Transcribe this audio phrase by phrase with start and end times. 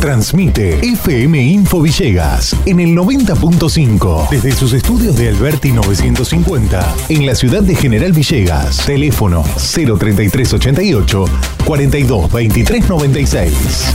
[0.00, 7.34] Transmite FM Info Villegas en el 90.5 desde sus estudios de Alberti 950 en la
[7.34, 8.86] ciudad de General Villegas.
[8.86, 11.24] Teléfono 03388
[11.64, 13.94] 42 23 96.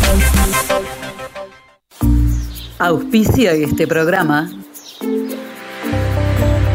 [2.80, 4.52] Auspicia este programa.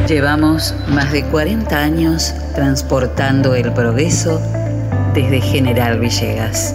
[0.09, 4.41] Llevamos más de 40 años transportando el progreso
[5.13, 6.75] desde General Villegas.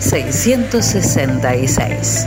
[0.00, 2.26] 666.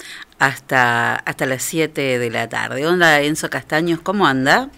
[0.41, 2.87] hasta, hasta las 7 de la tarde.
[2.87, 4.69] Hola, Enzo Castaños, ¿cómo anda?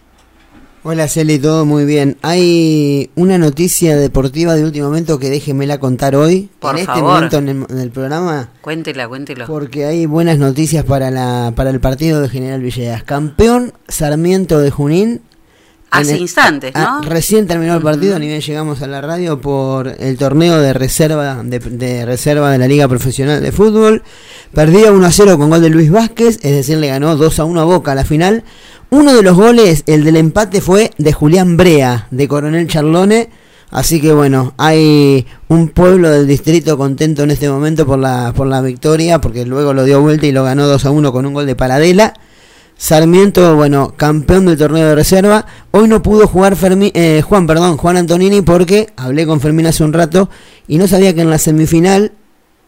[0.83, 2.17] Hola Celi, todo muy bien.
[2.21, 7.37] Hay una noticia deportiva de último momento que déjenmela contar hoy, Por en este momento
[7.37, 9.45] en el, en el programa, Cuéntela, cuéntelo.
[9.47, 13.03] porque hay buenas noticias para la para el partido de General Villegas.
[13.03, 15.21] Campeón Sarmiento de Junín.
[16.01, 17.01] Hace el- instantes, ¿no?
[17.01, 18.19] recién terminó el partido, Ujú.
[18.21, 22.57] ni bien llegamos a la radio por el torneo de reserva de, de reserva de
[22.57, 24.03] la Liga Profesional de Fútbol.
[24.53, 27.45] Perdía 1 a 0 con gol de Luis Vázquez, es decir, le ganó 2 a
[27.45, 28.43] 1 a Boca a la final.
[28.89, 33.29] Uno de los goles, el del empate, fue de Julián Brea, de Coronel Charlone.
[33.71, 38.45] Así que bueno, hay un pueblo del distrito contento en este momento por la, por
[38.45, 41.33] la victoria, porque luego lo dio vuelta y lo ganó 2 a 1 con un
[41.33, 42.13] gol de Paradela.
[42.87, 45.45] Sarmiento, bueno, campeón del torneo de reserva.
[45.71, 49.85] Hoy no pudo jugar Fermi- eh, Juan, perdón, Juan Antonini porque hablé con Fermín hace
[49.85, 50.29] un rato
[50.67, 52.11] y no sabía que en la semifinal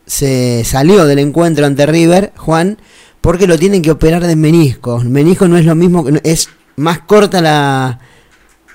[0.05, 2.77] se salió del encuentro ante River, Juan,
[3.19, 4.99] porque lo tienen que operar de menisco.
[4.99, 7.99] Menisco no es lo mismo, es más corta la,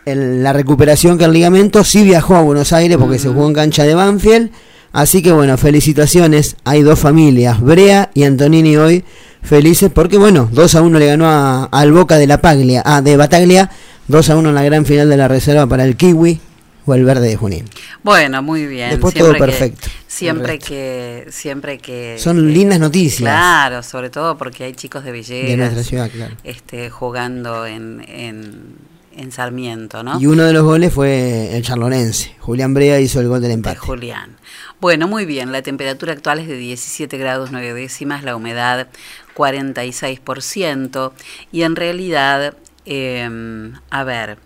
[0.04, 1.84] el- la recuperación que el ligamento.
[1.84, 4.50] Sí viajó a Buenos Aires porque se jugó en cancha de Banfield.
[4.92, 6.56] Así que bueno, felicitaciones.
[6.64, 9.04] Hay dos familias, Brea y Antonini hoy
[9.42, 13.02] felices porque bueno, 2 a 1 le ganó a- al Boca de la Paglia, ah,
[13.02, 13.70] de Bataglia,
[14.08, 16.40] 2 a 1 en la gran final de la reserva para el Kiwi
[16.86, 17.64] o el Verde de Junín.
[18.02, 18.90] Bueno, muy bien.
[18.90, 22.16] Después Siempre todo perfecto, Siempre que, siempre que.
[22.18, 25.48] Son lindas noticias Claro, sobre todo porque hay chicos de Villegas.
[25.50, 26.34] de nuestra ciudad, claro.
[26.42, 28.74] Este, jugando en, en,
[29.16, 30.20] en Sarmiento, ¿no?
[30.20, 32.34] Y uno de los goles fue el charlonense.
[32.40, 33.76] Julián Brea hizo el gol del de empate.
[33.78, 34.36] Julián.
[34.80, 35.52] Bueno, muy bien.
[35.52, 38.88] La temperatura actual es de 17 grados 9 décimas, la humedad
[39.34, 41.12] 46%.
[41.52, 42.56] Y en realidad,
[42.86, 44.38] eh, a ver,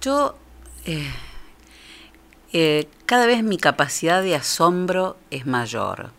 [0.00, 0.34] yo
[0.86, 1.10] eh,
[2.52, 6.10] eh, cada vez mi capacidad de asombro es mayor.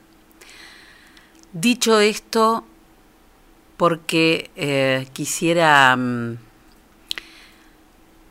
[1.54, 2.66] Dicho esto,
[3.78, 6.38] porque eh, quisiera, mm,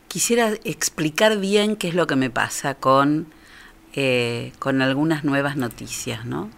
[0.08, 3.32] quisiera explicar bien qué es lo que me pasa con,
[4.60, 6.48] con algunas nuevas noticias, ¿no?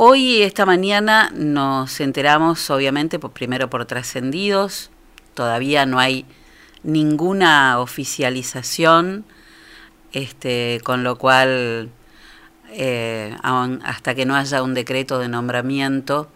[0.00, 4.92] Hoy, esta mañana, nos enteramos, obviamente, por, primero por trascendidos,
[5.34, 6.24] todavía no hay
[6.84, 9.24] ninguna oficialización,
[10.12, 11.90] este, con lo cual,
[12.70, 16.30] eh, hasta que no haya un decreto de nombramiento,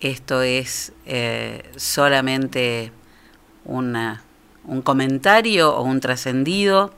[0.00, 2.90] esto es eh, solamente
[3.66, 4.16] un
[4.82, 6.94] comentario o un trascendido,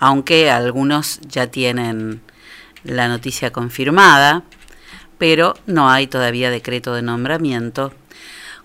[0.00, 2.22] aunque algunos ya tienen
[2.82, 4.42] la noticia confirmada,
[5.18, 7.92] pero no hay todavía decreto de nombramiento,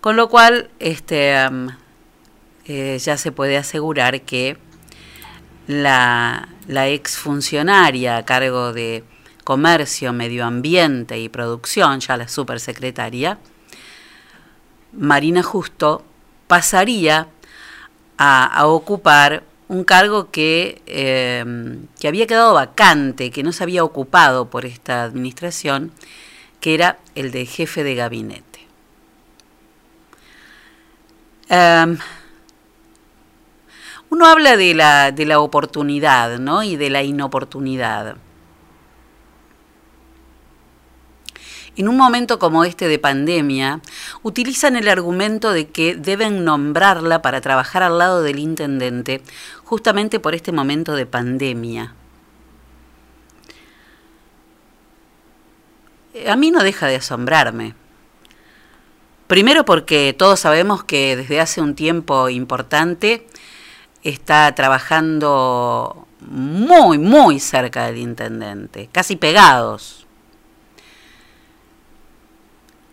[0.01, 1.35] con lo cual este,
[2.65, 4.57] eh, ya se puede asegurar que
[5.67, 9.03] la, la exfuncionaria a cargo de
[9.43, 13.39] Comercio, Medio Ambiente y Producción, ya la supersecretaria,
[14.93, 16.03] Marina Justo,
[16.47, 17.27] pasaría
[18.17, 21.43] a, ocupar un cargo que, eh,
[21.99, 25.91] que había quedado vacante, que no se había ocupado por esta administración,
[26.63, 28.65] que era el de jefe de gabinete.
[31.49, 31.97] Em,
[34.09, 36.63] uno habla de la, de la oportunidad ¿no?
[36.63, 38.15] y de la inoportunidad.
[41.75, 43.81] En un momento como este de pandemia,
[44.21, 49.21] utilizan el argumento de que deben nombrarla para trabajar al lado del intendente,
[49.65, 51.93] justamente por este momento de pandemia.
[56.27, 57.75] A mí no deja de asombrarme.
[59.27, 63.25] Primero porque todos sabemos que desde hace un tiempo importante
[64.03, 70.05] está trabajando muy, muy cerca del intendente, casi pegados.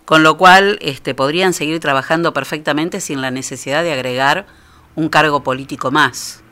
[0.04, 4.46] Con lo cual este, podrían seguir trabajando perfectamente sin la necesidad de agregar
[4.96, 6.42] un cargo político más.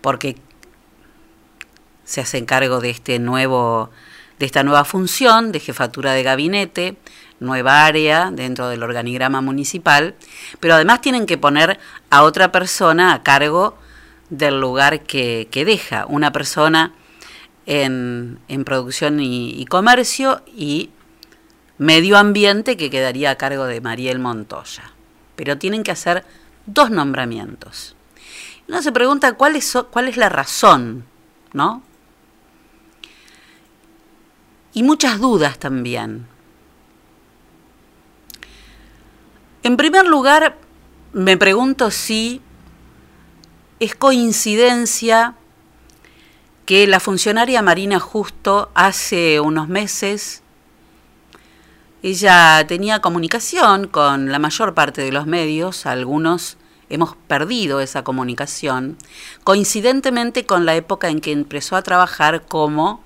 [0.00, 0.36] Porque
[2.10, 3.90] se hacen cargo de este nuevo
[4.40, 6.96] de esta nueva función de jefatura de gabinete,
[7.38, 10.16] nueva área dentro del organigrama municipal,
[10.58, 11.78] pero además tienen que poner
[12.08, 13.78] a otra persona a cargo
[14.30, 16.94] del lugar que, que deja, una persona
[17.66, 20.90] en, en producción y, y comercio y
[21.76, 24.90] medio ambiente que quedaría a cargo de Mariel Montoya.
[25.36, 26.24] Pero tienen que hacer
[26.66, 27.94] dos nombramientos.
[28.68, 31.04] Uno se pregunta cuál es, cuál es la razón,
[31.52, 31.82] ¿no?
[34.72, 36.26] Y muchas dudas también.
[39.62, 40.56] En primer lugar,
[41.12, 42.40] me pregunto si
[43.78, 45.34] es coincidencia
[46.66, 50.42] que la funcionaria Marina Justo hace unos meses,
[52.02, 56.56] ella tenía comunicación con la mayor parte de los medios, algunos
[56.88, 58.96] hemos perdido esa comunicación,
[59.44, 63.02] coincidentemente con la época en que empezó a trabajar como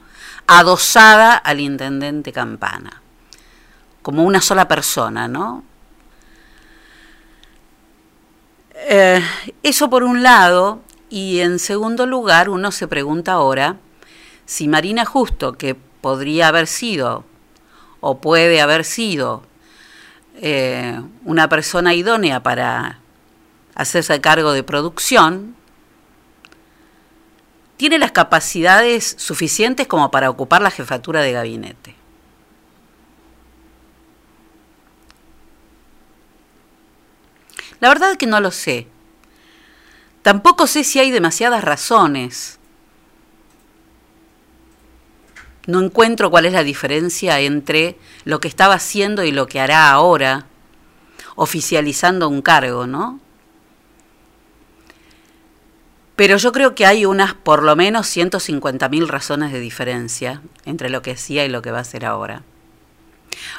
[0.47, 3.03] adosada al intendente Campana,
[4.03, 5.65] como una sola persona, ¿no?
[8.75, 9.23] Eh,
[9.63, 13.77] eso por un lado, y en segundo lugar uno se pregunta ahora
[14.47, 17.25] si Marina Justo, que podría haber sido
[18.01, 19.43] o puede haber sido
[20.37, 22.99] eh, una persona idónea para
[23.75, 25.57] hacerse cargo de producción,
[27.77, 31.95] tiene las capacidades suficientes como para ocupar la jefatura de gabinete.
[37.81, 38.87] La verdad es que no lo sé.
[40.23, 42.59] Tampoco sé si hay demasiadas razones.
[45.67, 49.91] No encuentro cuál es la diferencia entre lo que estaba haciendo y lo que hará
[49.91, 50.47] ahora,
[51.37, 53.21] oficializando un cargo, ¿no?
[56.17, 61.03] Pero yo creo que hay unas por lo menos 150.000 razones de diferencia entre lo
[61.03, 62.43] que hacía y lo que va a hacer ahora.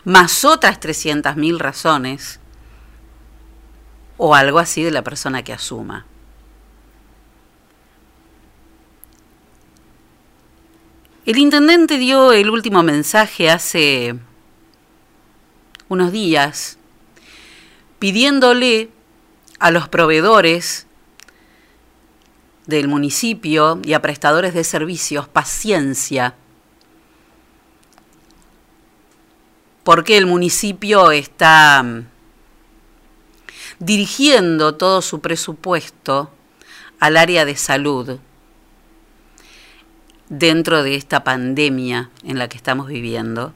[0.05, 2.39] Más otras 300.000 razones
[4.17, 6.05] o algo así de la persona que asuma.
[11.25, 14.15] El intendente dio el último mensaje hace
[15.89, 16.77] unos días
[17.99, 18.89] pidiéndole
[19.59, 20.85] a los proveedores
[22.67, 26.35] del municipio y a prestadores de servicios paciencia,
[29.83, 32.07] porque el municipio está mm,
[33.79, 36.31] dirigiendo todo su presupuesto
[36.99, 38.19] al área de salud.
[40.27, 43.53] dentro de esta pandemia en la que estamos viviendo,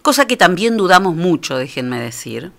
[0.00, 2.52] cosa que también dudamos mucho, déjenme decir,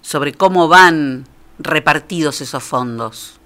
[0.00, 1.26] sobre cómo van
[1.58, 3.38] repartidos esos fondos.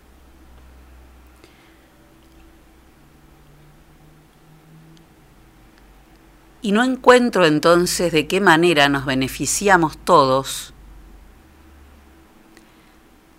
[6.63, 10.75] Y no encuentro entonces de qué manera nos beneficiamos todos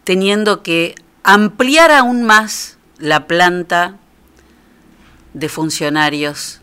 [0.07, 3.97] teniendo que ampliar aún más la planta
[5.33, 6.61] de funcionarios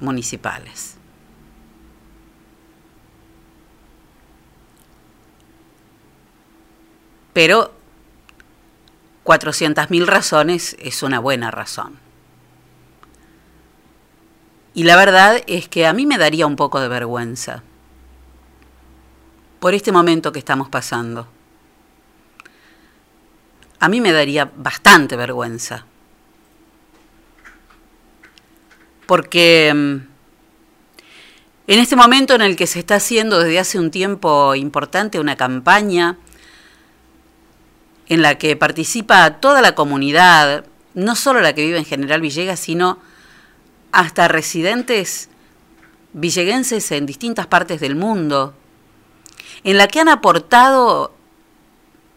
[0.00, 0.96] municipales.
[7.32, 7.72] Pero
[9.24, 11.98] 400.000 razones es una buena razón.
[14.74, 17.62] Y la verdad es que a mí me daría un poco de vergüenza
[19.60, 21.28] por este momento que estamos pasando.
[23.78, 25.86] A mí me daría bastante vergüenza.
[29.06, 29.96] Porque mm,
[31.66, 35.36] en este momento en el que se está haciendo desde hace un tiempo importante una
[35.36, 36.16] campaña
[38.08, 42.60] en la que participa toda la comunidad, no solo la que vive en General Villegas,
[42.60, 42.98] sino
[43.92, 45.28] hasta residentes
[46.12, 48.54] villeguenses en distintas partes del mundo,
[49.64, 51.14] en la que han aportado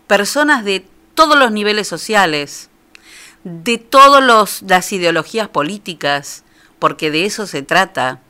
[0.08, 2.70] personas de todos los niveles sociales,
[3.44, 6.44] de todas las ideologías políticas,
[6.80, 8.22] porque de eso se trata.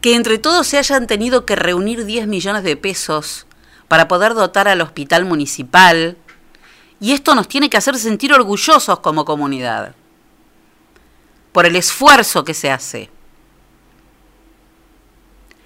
[0.00, 3.46] Que entre todos se hayan tenido que reunir 10 millones de pesos
[3.92, 6.16] para poder dotar al hospital municipal,
[6.98, 9.94] y esto nos tiene que hacer sentir orgullosos como comunidad
[11.52, 13.10] por el esfuerzo que se hace.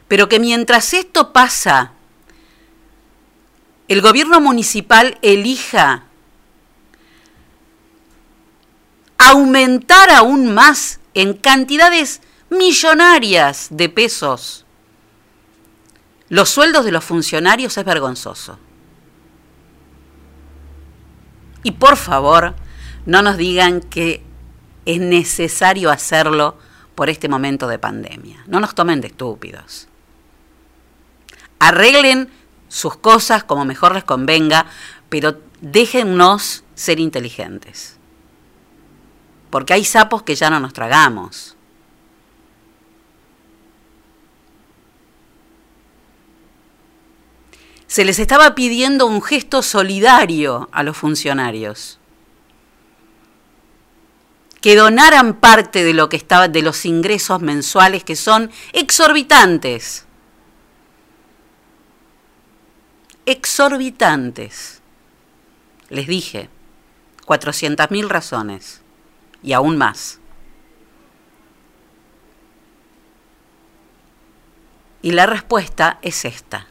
[0.09, 1.93] Pero que mientras esto pasa,
[3.87, 6.03] el gobierno municipal elija
[9.19, 14.66] aumentar aún más en cantidades millonarias de pesos
[16.29, 18.59] los sueldos de los funcionarios es vergonzoso.
[21.63, 22.55] Y por favor,
[23.07, 24.23] no nos digan que
[24.85, 26.57] es necesario hacerlo
[26.95, 28.45] por este momento de pandemia.
[28.47, 29.89] No nos tomen de estúpidos.
[31.59, 32.31] Arreglen
[32.69, 34.67] sus cosas como mejor les convenga,
[35.09, 37.97] pero déjennos ser inteligentes.
[39.51, 41.56] Porque hay sapos que ya no nos tragamos.
[47.87, 51.99] Se les estaba pidiendo un gesto solidario a los funcionarios.
[54.61, 60.07] Que donaran parte de lo que estaba de los ingresos mensuales que son exorbitantes.
[63.27, 64.83] Exorbitantes.
[65.89, 66.49] Les dije,
[67.27, 68.81] 400.000 razones
[69.43, 70.19] y aún más.
[75.03, 76.67] Y la respuesta es esta.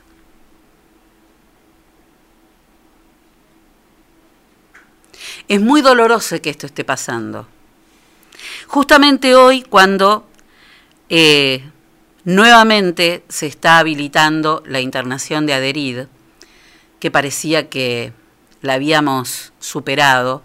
[5.47, 7.47] Es muy doloroso que esto esté pasando.
[8.67, 10.27] Justamente hoy, cuando
[11.09, 11.63] eh,
[12.23, 15.99] nuevamente se está habilitando la internación de Aderid,
[16.99, 18.11] que parecía que
[18.61, 20.41] la habíamos superado,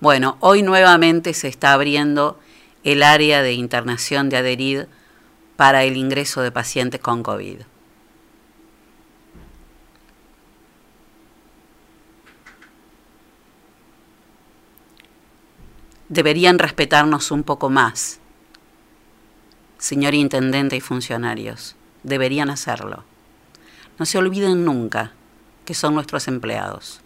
[0.00, 2.40] bueno, hoy nuevamente se está abriendo
[2.84, 4.82] el área de internación de Aderid
[5.56, 7.58] para el ingreso de pacientes con COVID.
[16.08, 18.20] Deberían respetarnos un poco más.
[19.78, 23.04] Señor Intendente y funcionarios, deberían hacerlo.
[23.98, 25.12] No se olviden nunca
[25.64, 27.00] que son nuestros empleados.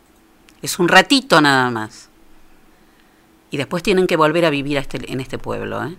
[0.62, 2.08] Es un ratito nada más.
[3.50, 5.84] Y después tienen que volver a vivir este, en este pueblo.
[5.84, 5.96] ¿eh?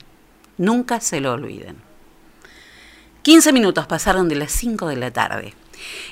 [0.58, 1.78] Nunca se lo olviden.
[3.24, 5.54] 15 minutos pasaron de las 5 de la tarde.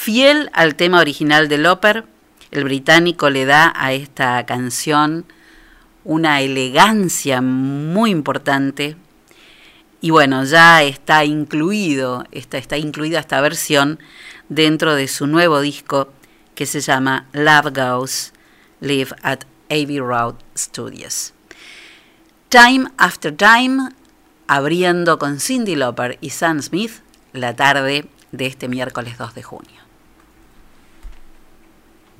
[0.00, 2.06] Fiel al tema original de Loper,
[2.52, 5.26] el británico le da a esta canción
[6.04, 8.96] una elegancia muy importante
[10.00, 13.98] y bueno, ya está incluido, está, está incluida esta versión
[14.48, 16.12] dentro de su nuevo disco
[16.54, 18.32] que se llama Love Goes
[18.80, 21.34] Live at Abbey Road Studios.
[22.48, 23.90] Time After Time,
[24.46, 27.02] abriendo con Cindy Lauper y Sam Smith
[27.32, 29.87] la tarde de este miércoles 2 de junio.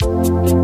[0.00, 0.57] Thank you.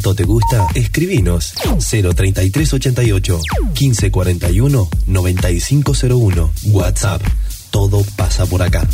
[0.00, 0.66] Te gusta?
[0.74, 3.40] Escribinos 03388
[3.78, 6.50] 1541 9501.
[6.72, 7.22] WhatsApp.
[7.70, 8.88] Todo pasa por acá.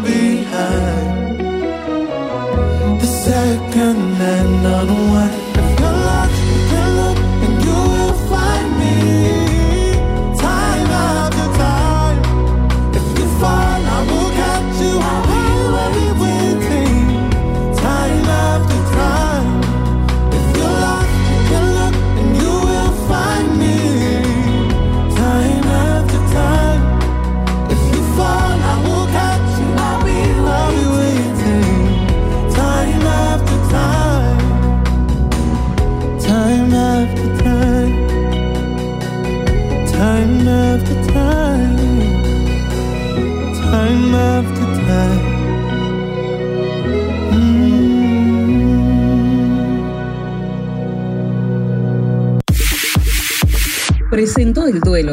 [0.00, 1.38] behind.
[3.00, 4.00] The second
[4.36, 5.27] and unwind.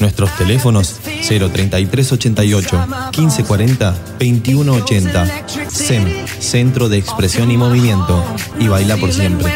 [0.00, 2.86] Nuestros teléfonos 03388
[3.16, 5.26] 1540 2180.
[5.70, 8.24] SEM, Centro de Expresión y Movimiento.
[8.58, 9.52] Y baila por siempre.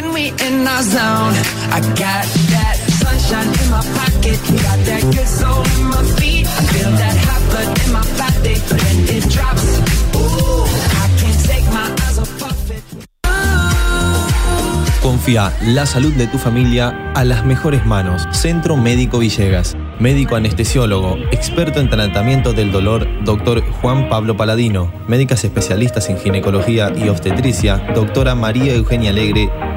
[15.02, 18.26] Confía la salud de tu familia a las mejores manos.
[18.32, 19.74] Centro Médico Villegas.
[19.98, 24.92] Médico anestesiólogo, experto en tratamiento del dolor, doctor Juan Pablo Paladino.
[25.06, 29.50] Médicas especialistas en ginecología y obstetricia, doctora María Eugenia Alegre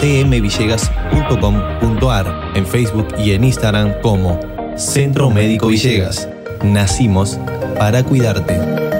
[0.00, 4.40] www.cmvillegas.com.ar, en Facebook y en Instagram como
[4.76, 6.28] Centro Médico Villegas.
[6.62, 7.38] Nacimos
[7.78, 8.99] para cuidarte.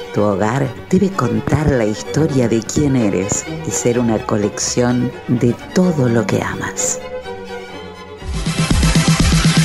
[0.13, 6.09] Tu hogar debe contar la historia de quién eres y ser una colección de todo
[6.09, 6.99] lo que amas.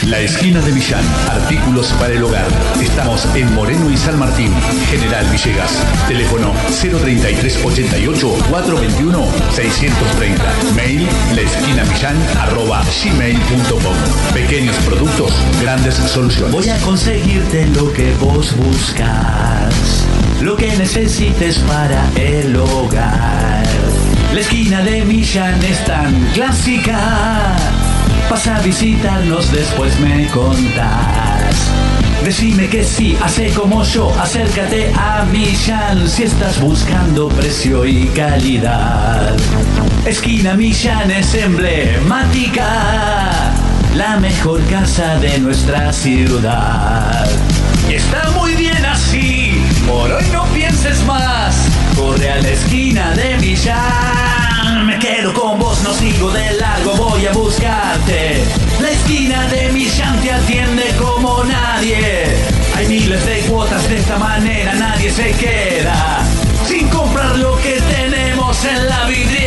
[0.09, 2.47] La esquina de Millán, artículos para el hogar.
[2.81, 4.53] Estamos en Moreno y San Martín,
[4.89, 5.73] General Villegas.
[6.07, 10.45] Teléfono 03388 421 630.
[10.77, 13.95] Mail laesquinamillán arroba gmail.com.
[14.33, 16.53] Pequeños productos, grandes soluciones.
[16.53, 20.07] Voy a conseguirte lo que vos buscas,
[20.41, 23.65] lo que necesites para el hogar.
[24.33, 27.57] La esquina de Millán es tan clásica.
[28.29, 31.55] Pasa a visitarnos, después me contás.
[32.25, 39.37] Decime que sí, hace como yo, acércate a Millán si estás buscando precio y calidad.
[40.05, 42.67] Esquina Millán es emblemática,
[43.95, 47.29] la mejor casa de nuestra ciudad.
[47.89, 48.46] Y está muy
[49.87, 51.57] por hoy no pienses más,
[51.97, 54.87] corre a la esquina de Millán.
[54.87, 58.43] Me quedo con vos, no sigo de largo, voy a buscarte.
[58.81, 62.27] La esquina de Millán te atiende como nadie.
[62.75, 66.25] Hay miles de cuotas de esta manera, nadie se queda
[66.67, 69.46] sin comprar lo que tenemos en la vidriera.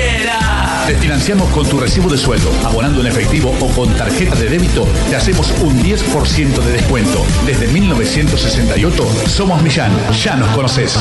[0.90, 4.88] Te financiamos con tu recibo de sueldo, abonando en efectivo o con tarjeta de débito,
[5.08, 7.24] te hacemos un 10% de descuento.
[7.46, 10.98] Desde 1968 somos Millán, ya nos conoces.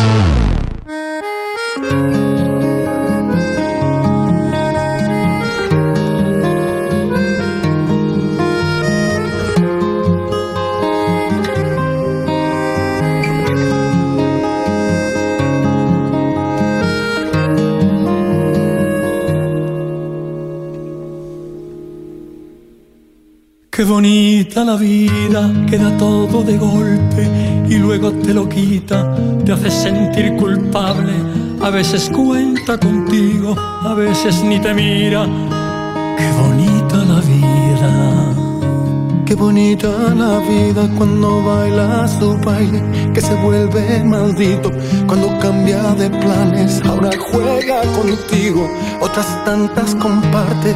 [24.48, 29.70] Bonita la vida, que da todo de golpe y luego te lo quita, te hace
[29.70, 31.12] sentir culpable.
[31.61, 35.26] A veces cuenta contigo, a veces ni te mira.
[36.16, 38.34] Qué bonita la vida.
[39.26, 44.70] Qué bonita la vida cuando baila su baile, que se vuelve maldito
[45.06, 46.80] cuando cambia de planes.
[46.87, 48.66] Ahora juega contigo,
[49.02, 50.74] otras tantas comparte.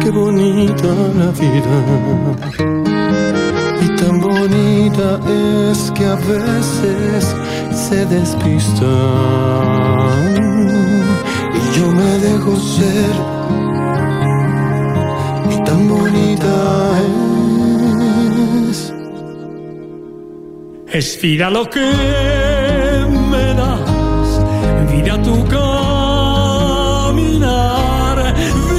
[0.00, 2.67] Qué bonita la vida.
[4.00, 7.34] Tan bonita es que a veces
[7.72, 8.92] se despista.
[11.54, 13.14] Y yo me dejo ser.
[15.50, 16.54] Y tan bonita
[18.70, 18.94] es.
[20.92, 21.86] Es vida lo que
[23.30, 24.40] me das,
[24.90, 25.44] vida tu
[27.08, 27.36] caminar,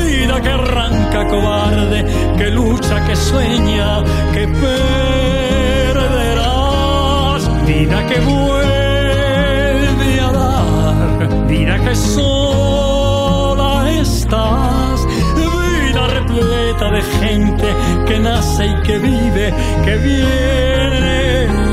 [0.06, 2.06] vida que arranca cobarde,
[2.38, 4.04] que lucha, que sueña,
[4.34, 4.48] que
[7.80, 17.68] vida que vuelve a dar, vida que sola estás, vida repleta de gente
[18.06, 19.54] que nace y que vive,
[19.86, 21.69] que viene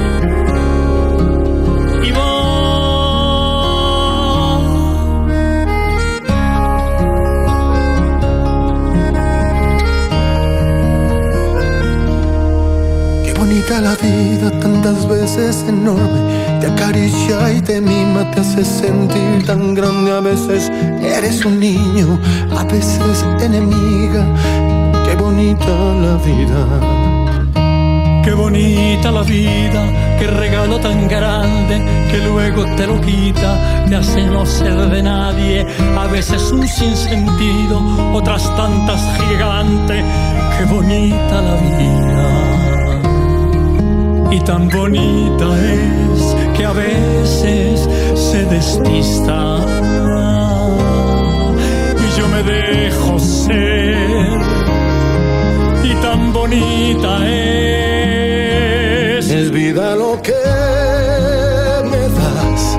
[13.83, 16.59] La vida, tantas veces enorme.
[16.61, 20.13] Te acaricia y te mima, te hace sentir tan grande.
[20.13, 22.19] A veces eres un niño,
[22.57, 24.25] a veces enemiga.
[25.05, 26.63] Qué bonita la vida.
[28.25, 29.85] Qué bonita la vida,
[30.19, 35.65] qué regalo tan grande que luego te lo quita, te hace no ser de nadie,
[35.97, 37.81] a veces un sinsentido,
[38.15, 40.03] otras tantas gigante.
[40.59, 42.56] Qué bonita la vida.
[44.37, 49.65] Y tan bonita es que a veces se despista.
[52.05, 54.39] Y yo me dejo ser.
[55.83, 58.17] Y tan bonita es.
[59.31, 60.35] Es vida lo que
[61.93, 62.79] me das,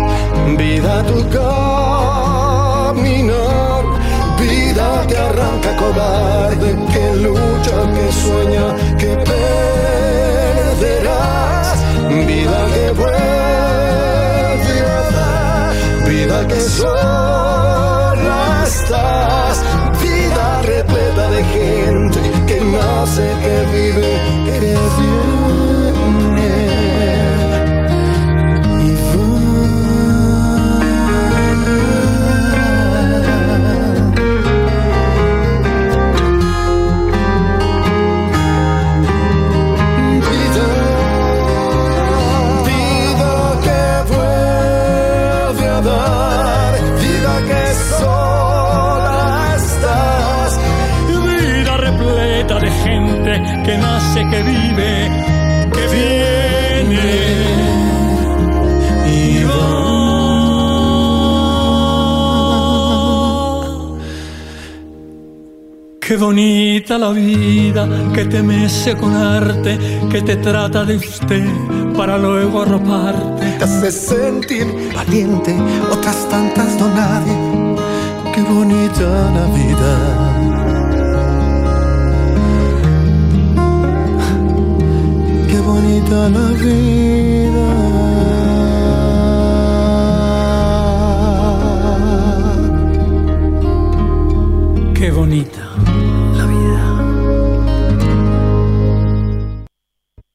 [0.58, 1.28] vida tu
[2.68, 3.04] caminar,
[4.40, 8.66] vida que arranca cobarde, que lucha, que sueña,
[9.00, 9.67] que perderás,
[12.26, 14.84] vida que vuelve a
[15.16, 15.74] dar,
[16.08, 19.64] vida que sola estás,
[20.02, 24.12] vida repleta de gente que nace, que vive,
[24.46, 25.37] que viene
[53.68, 54.92] que nace, que vive,
[55.76, 57.08] que viene
[59.06, 59.68] y va.
[66.00, 67.84] Qué bonita la vida
[68.16, 69.78] que te mece con arte,
[70.10, 71.46] que te trata de usted
[71.98, 73.46] para luego arroparte.
[73.58, 75.54] te hace sentir valiente,
[75.92, 77.36] otras tantas no nadie.
[78.34, 80.27] Qué bonita la vida.
[85.78, 87.66] Bonita la vida.
[94.96, 95.64] Qué bonita
[96.38, 96.84] la vida.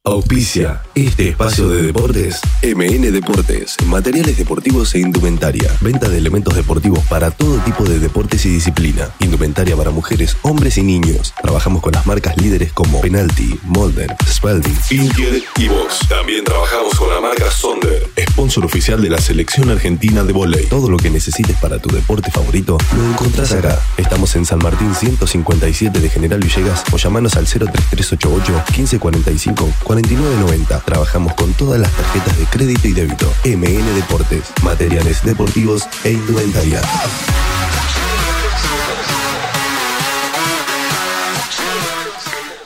[0.04, 5.70] Auspicia este espacio de deportes MN Deportes, materiales deportivos e indumentaria.
[5.80, 9.10] Venta de elementos deportivos para todo tipo de deportes y disciplina.
[9.20, 11.32] Indumentaria para mujeres, hombres y niños.
[11.40, 16.00] Trabajamos con las marcas líderes como Penalty, Molden, Spalding, Intier y Vox.
[16.08, 20.66] También trabajamos con la marca Sonder, sponsor oficial de la selección argentina de volei.
[20.66, 23.78] Todo lo que necesites para tu deporte favorito lo encontrás acá.
[23.98, 30.80] Estamos en San Martín 157 de General Villegas o llamanos al 03388 1545 4990.
[30.80, 33.30] Trabajamos con todas las tarjetas de crédito y débito.
[33.44, 36.80] MN Deportes, materiales deportivos e indumentaria.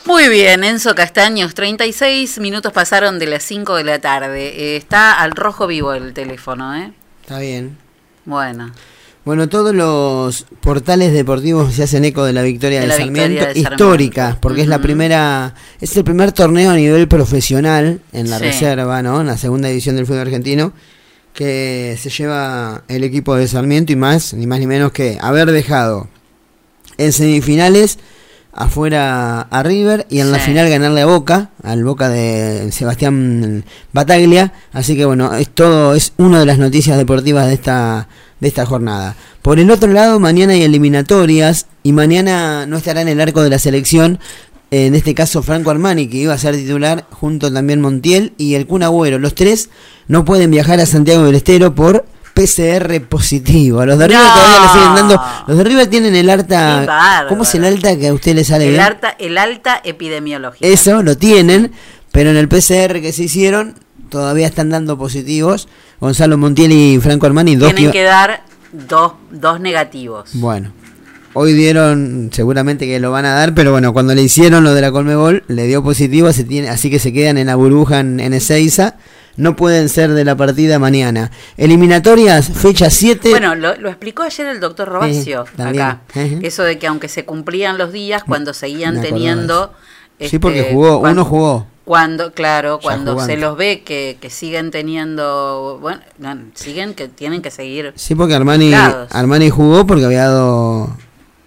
[0.07, 4.75] Muy bien, Enzo Castaños, 36 minutos pasaron de las 5 de la tarde.
[4.75, 6.93] Eh, está al rojo vivo el teléfono, ¿eh?
[7.23, 7.77] Está bien.
[8.25, 8.73] Bueno.
[9.25, 13.31] Bueno, todos los portales deportivos se hacen eco de la victoria De de, la Sarmiento,
[13.31, 18.31] victoria de histórica, porque es la primera, es el primer torneo a nivel profesional en
[18.31, 18.45] la Sí.
[18.45, 19.21] reserva, ¿no?
[19.23, 20.73] En la segunda división del fútbol argentino,
[21.35, 25.51] que se lleva el equipo de Sarmiento y más, ni más ni menos que haber
[25.51, 26.09] dejado
[26.97, 27.99] en semifinales
[28.57, 34.53] afuera a River y en la final ganarle a Boca, al Boca de Sebastián Bataglia,
[34.73, 38.09] así que bueno, es todo es una de las noticias deportivas de esta
[38.41, 39.17] de esta jornada.
[39.43, 43.51] Por el otro lado, mañana hay eliminatorias y mañana no estará en el arco de
[43.51, 44.19] la selección
[44.71, 48.67] en este caso Franco Armani, que iba a ser titular, junto también Montiel y el
[48.67, 49.19] Kun Agüero.
[49.19, 49.71] Los tres
[50.09, 52.05] no pueden viajar a Santiago del Estero por
[52.37, 53.80] PCR positivo.
[53.80, 54.14] A los de No.
[54.14, 55.22] todavía le siguen dando.
[55.49, 57.28] Los de River tienen el bárbaro.
[57.28, 58.82] ¿Cómo es el alta que a usted le sale El bien?
[58.82, 60.66] alta, el alta epidemiológica.
[60.66, 61.72] Eso lo tienen,
[62.12, 63.74] pero en el PCR que se hicieron
[64.11, 65.66] todavía están dando positivos.
[65.99, 70.30] Gonzalo Montiel y Franco Armani, dos Tienen que- que dar dos, dos negativos.
[70.34, 70.72] Bueno,
[71.32, 74.82] hoy dieron, seguramente que lo van a dar, pero bueno, cuando le hicieron lo de
[74.82, 78.20] la Colmebol, le dio positivo, se tiene, así que se quedan en la burbuja en,
[78.20, 78.97] en Ezeiza.
[79.37, 81.30] No pueden ser de la partida mañana.
[81.57, 83.30] Eliminatorias, fecha 7.
[83.30, 86.01] Bueno, lo, lo explicó ayer el doctor Robacio Eh, acá.
[86.43, 89.72] Eso de que aunque se cumplían los días, cuando seguían teniendo.
[90.20, 91.66] sí, porque este, jugó, uno jugó.
[91.84, 93.32] Cuando, claro, Ya cuando jugando.
[93.32, 97.93] se los ve que, que siguen teniendo, bueno, no, siguen que tienen que seguir.
[97.95, 98.72] Sí, porque Armani.
[98.74, 100.97] Armani jugó porque había dado,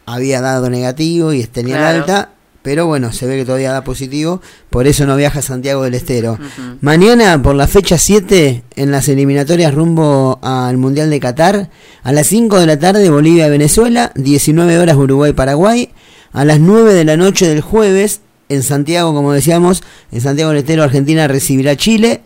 [0.06, 1.98] había dado negativo y tenía Claro.
[2.00, 2.30] alta,
[2.62, 5.94] pero bueno, se ve que todavía da positivo, por eso no viaja a Santiago del
[5.94, 6.38] Estero.
[6.82, 11.70] Mañana, por la fecha 7, en las eliminatorias rumbo al Mundial de Qatar,
[12.04, 15.90] a las 5 de la tarde Bolivia-Venezuela, 19 horas Uruguay-Paraguay,
[16.32, 20.60] a las 9 de la noche del jueves, en Santiago, como decíamos, en Santiago del
[20.60, 22.22] Estero, Argentina recibirá Chile,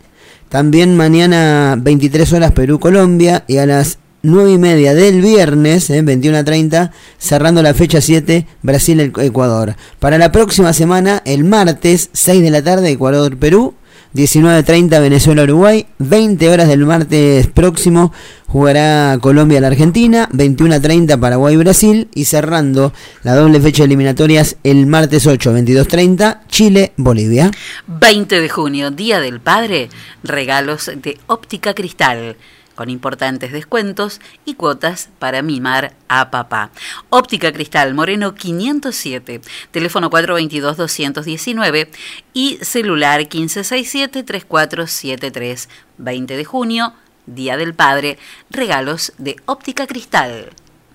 [0.50, 6.38] también mañana 23 horas Perú-Colombia y a las 9 y media del viernes, eh, 21
[6.38, 9.76] a 30, cerrando la fecha 7, Brasil-Ecuador.
[10.00, 13.74] Para la próxima semana, el martes, 6 de la tarde, Ecuador-Perú,
[14.14, 18.14] 19.30 Venezuela-Uruguay, 20 horas del martes próximo
[18.48, 22.94] jugará Colombia-la-Argentina, 21.30 Paraguay-Brasil y cerrando
[23.24, 27.52] la doble fecha de eliminatorias el martes 8, 22.30 Chile-Bolivia.
[27.88, 29.90] 20 de junio, Día del Padre,
[30.24, 32.38] regalos de óptica cristal,
[32.76, 36.72] con importantes descuentos y cuotas para mimar a papá.
[37.10, 41.90] Óptica Cristal, Moreno 507, teléfono 422-219
[42.34, 45.68] y celular 1567-3473.
[45.98, 46.94] 20 de junio,
[47.26, 48.20] Día del Padre,
[48.50, 50.52] regalos de óptica cristal.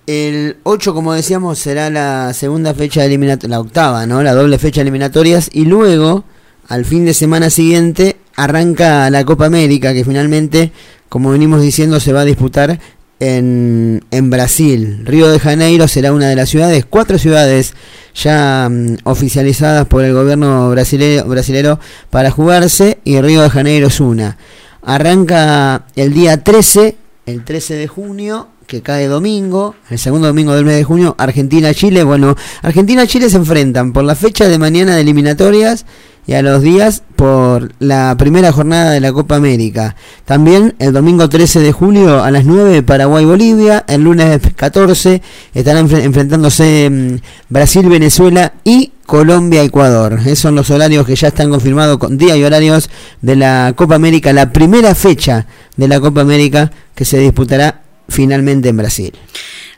[0.06, 4.22] El 8, como decíamos, será la segunda fecha eliminatoria, la octava, ¿no?
[4.22, 5.50] La doble fecha de eliminatorias.
[5.52, 6.24] Y luego,
[6.68, 10.70] al fin de semana siguiente, arranca la Copa América, que finalmente,
[11.08, 12.78] como venimos diciendo, se va a disputar
[13.20, 15.02] en, en Brasil.
[15.04, 17.74] Río de Janeiro será una de las ciudades, cuatro ciudades
[18.14, 24.00] ya mm, oficializadas por el gobierno brasilero, brasilero para jugarse, y Río de Janeiro es
[24.00, 24.36] una.
[24.82, 26.96] Arranca el día 13,
[27.26, 32.04] el 13 de junio, que cae domingo, el segundo domingo del mes de junio, Argentina-Chile.
[32.04, 35.86] Bueno, Argentina-Chile se enfrentan por la fecha de mañana de eliminatorias
[36.28, 39.96] y a los días por la primera jornada de la Copa América.
[40.26, 45.22] También el domingo 13 de julio a las 9 Paraguay-Bolivia, el lunes 14
[45.54, 47.16] estarán enfre- enfrentándose mm,
[47.48, 50.20] Brasil-Venezuela y Colombia-Ecuador.
[50.20, 52.90] Esos son los horarios que ya están confirmados con día y horarios
[53.22, 58.68] de la Copa América, la primera fecha de la Copa América que se disputará finalmente
[58.68, 59.12] en Brasil.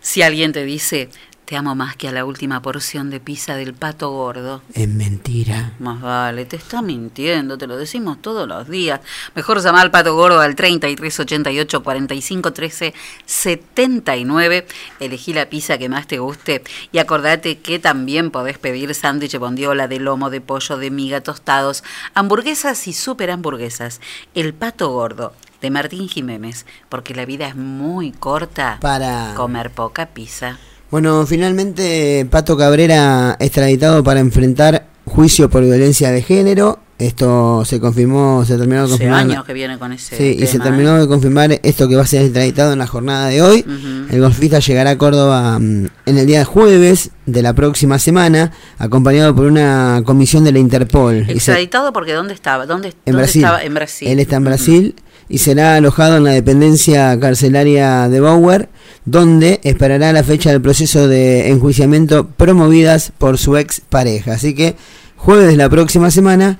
[0.00, 1.10] Si alguien te dice,
[1.50, 4.62] te amo más que a la última porción de pizza del pato gordo.
[4.72, 5.72] Es mentira.
[5.80, 9.00] Más vale, te está mintiendo, te lo decimos todos los días.
[9.34, 12.94] Mejor llamar al pato gordo al 3388 45 13
[13.26, 14.64] 79.
[15.00, 19.38] Elegí la pizza que más te guste y acordate que también podés pedir sándwich de
[19.38, 21.82] bondiola, de lomo, de pollo, de miga, tostados,
[22.14, 24.00] hamburguesas y super hamburguesas.
[24.34, 30.06] El pato gordo de Martín Jiménez, porque la vida es muy corta Para comer poca
[30.06, 30.60] pizza.
[30.90, 36.78] Bueno, finalmente Pato Cabrera extraditado para enfrentar juicio por violencia de género.
[36.98, 39.20] Esto se confirmó, se terminó de Hace confirmar.
[39.20, 41.00] años que viene con ese Sí, y se tema, terminó ¿eh?
[41.00, 43.64] de confirmar esto que va a ser extraditado en la jornada de hoy.
[44.10, 49.34] El golfista llegará a Córdoba mm, en el día jueves de la próxima semana, acompañado
[49.34, 51.22] por una comisión de la Interpol.
[51.22, 52.66] Y se- Extraditado porque ¿dónde estaba?
[52.66, 53.42] ¿Dónde, en dónde Brasil.
[53.44, 53.62] estaba?
[53.62, 54.08] En Brasil.
[54.08, 54.94] Él está en Brasil
[55.30, 58.68] y será alojado en la dependencia carcelaria de Bauer,
[59.04, 64.32] donde esperará la fecha del proceso de enjuiciamiento promovidas por su ex pareja.
[64.32, 64.76] Así que
[65.16, 66.58] jueves de la próxima semana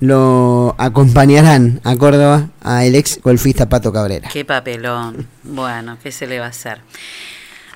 [0.00, 4.28] lo acompañarán a Córdoba a el ex golfista Pato Cabrera.
[4.32, 5.26] Qué papelón.
[5.42, 6.78] Bueno, ¿qué se le va a hacer?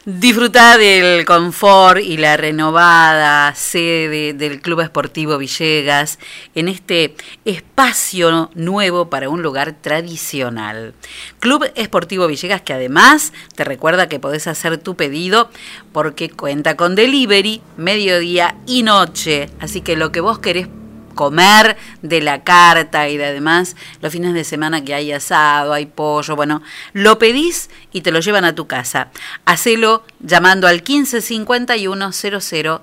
[0.04, 6.18] Disfrutar del confort y la renovada sede del Club Esportivo Villegas
[6.56, 10.94] en este espacio nuevo para un lugar tradicional.
[11.38, 15.50] Club Esportivo Villegas que además te recuerda que podés hacer tu pedido
[15.92, 19.50] porque cuenta con delivery, mediodía y noche.
[19.60, 20.66] Así que lo que vos querés
[21.14, 25.86] comer de la carta y de además los fines de semana que hay asado, hay
[25.86, 29.08] pollo, bueno, lo pedís y te lo llevan a tu casa.
[29.44, 32.80] Hacelo llamando al 1551 0000.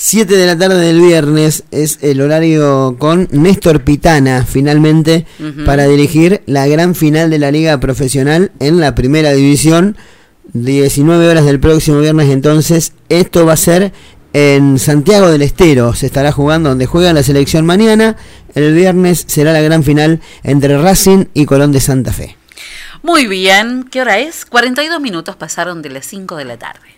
[0.00, 5.26] 7 de la tarde del viernes es el horario con Néstor Pitana, finalmente,
[5.66, 9.96] para dirigir la gran final de la Liga Profesional en la primera división.
[10.52, 13.92] 19 horas del próximo viernes, entonces, esto va a ser
[14.38, 18.16] en Santiago del Estero se estará jugando donde juega la selección mañana.
[18.54, 22.36] El viernes será la gran final entre Racing y Colón de Santa Fe.
[23.02, 24.44] Muy bien, ¿qué hora es?
[24.44, 26.97] 42 minutos pasaron de las 5 de la tarde.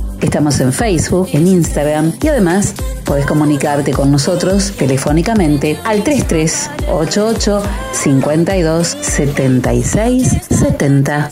[0.21, 8.87] Estamos en Facebook, en Instagram y además podés comunicarte con nosotros telefónicamente al 3388 52
[9.01, 11.31] 76 70.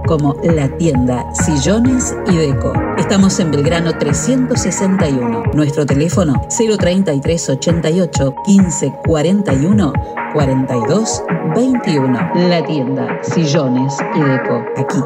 [0.07, 2.73] como La Tienda Sillones y Deco.
[2.97, 5.43] Estamos en Belgrano 361.
[5.53, 9.93] Nuestro teléfono 033 88 15 41
[10.33, 11.23] 42
[11.55, 12.31] 21.
[12.49, 14.63] La Tienda Sillones y Deco.
[14.77, 14.99] Aquí,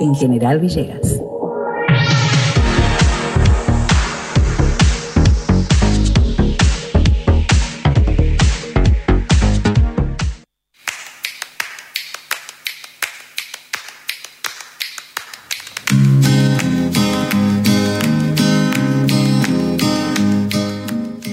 [0.00, 1.31] en General Villegas.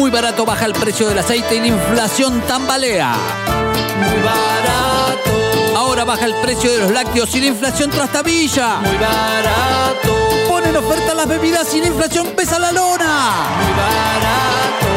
[0.00, 3.14] Muy barato baja el precio del aceite y la inflación tambalea.
[3.98, 5.76] Muy barato.
[5.76, 8.76] Ahora baja el precio de los lácteos y la inflación trastabilla.
[8.76, 10.16] Muy barato.
[10.48, 13.34] Ponen oferta las bebidas y la inflación pesa la lona.
[13.58, 14.89] Muy barato.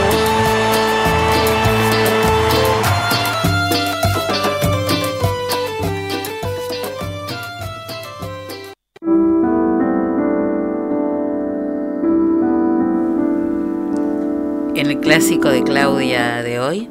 [14.84, 16.90] En el clásico de Claudia de hoy,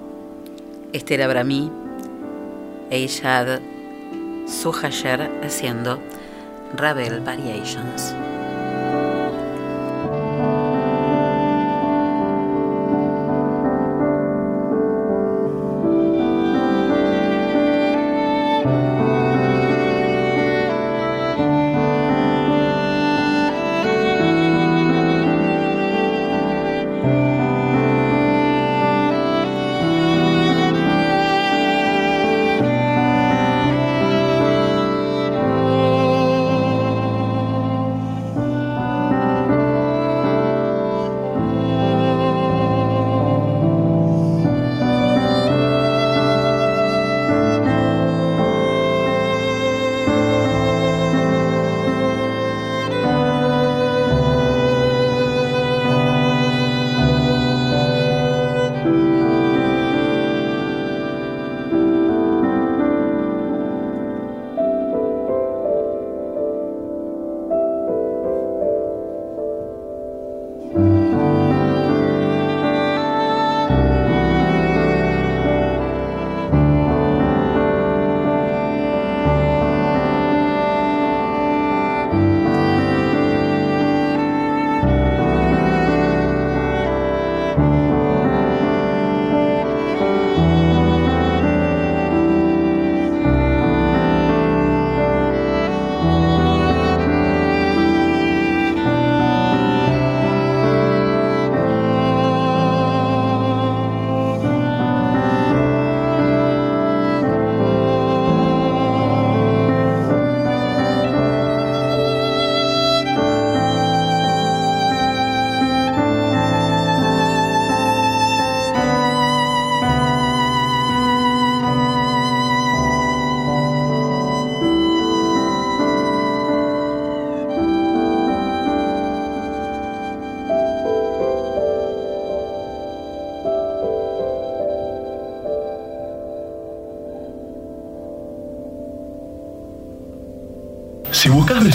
[0.95, 1.71] Esther Abramí,
[2.89, 3.61] Eishad
[4.47, 6.01] Suhayer haciendo
[6.75, 8.15] Ravel Variations.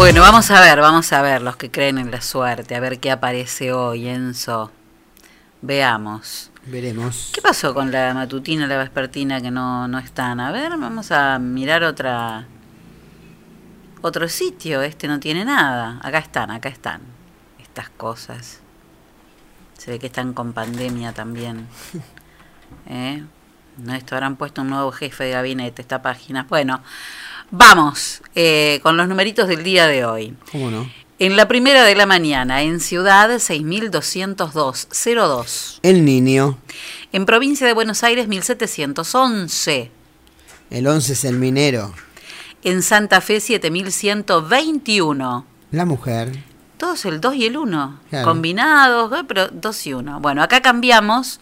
[0.00, 3.00] Bueno, vamos a ver, vamos a ver los que creen en la suerte, a ver
[3.00, 4.72] qué aparece hoy, Enzo.
[5.60, 6.50] Veamos.
[6.64, 7.30] Veremos.
[7.34, 10.40] ¿Qué pasó con la matutina y la vespertina que no, no están?
[10.40, 12.46] A ver, vamos a mirar otra
[14.00, 14.80] otro sitio.
[14.80, 16.00] Este no tiene nada.
[16.02, 17.02] Acá están, acá están.
[17.58, 18.60] Estas cosas.
[19.76, 21.68] Se ve que están con pandemia también.
[22.86, 23.22] ¿Eh?
[23.76, 26.46] No, esto habrán puesto un nuevo jefe de gabinete, esta página.
[26.48, 26.80] Bueno,
[27.50, 30.34] vamos eh, con los numeritos del día de hoy.
[30.52, 30.90] ¿Cómo no?
[31.18, 35.80] En la primera de la mañana, en Ciudad 6202-02.
[35.82, 36.58] El niño.
[37.12, 39.90] En provincia de Buenos Aires 1711.
[40.70, 41.92] El 11 es el minero.
[42.64, 45.44] En Santa Fe 7121.
[45.72, 46.38] La mujer.
[46.78, 48.00] Todos el 2 y el 1.
[48.08, 48.26] Claro.
[48.26, 49.24] Combinados, ¿eh?
[49.28, 50.20] pero 2 y 1.
[50.20, 51.40] Bueno, acá cambiamos.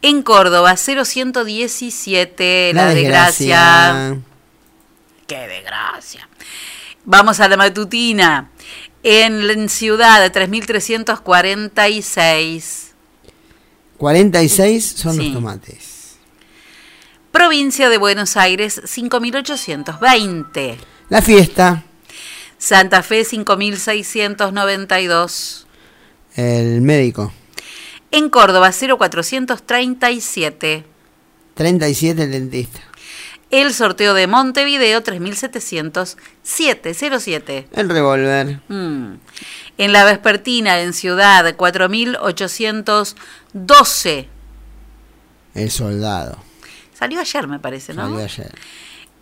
[0.00, 2.72] En Córdoba 0117.
[2.72, 4.16] La, desgracia.
[5.26, 6.28] ¡Qué desgracia!
[7.04, 8.50] Vamos a la matutina.
[9.02, 12.92] En, en Ciudad 3346.
[13.98, 15.24] 46 son Sí.
[15.24, 16.16] los tomates.
[17.30, 20.76] Provincia de Buenos Aires 5820.
[21.10, 21.82] La fiesta.
[22.58, 25.66] Santa Fe 5692.
[26.36, 27.32] El médico.
[28.10, 30.84] En Córdoba 0437.
[31.54, 32.80] 37 el dentista.
[33.54, 36.92] El sorteo de Montevideo 3707.
[36.92, 37.68] 07.
[37.72, 38.58] El revólver.
[38.66, 39.12] Mm.
[39.78, 44.28] En la vespertina en Ciudad 4812.
[45.54, 46.36] El soldado.
[46.98, 48.08] Salió ayer, me parece, ¿no?
[48.08, 48.52] Salió ayer.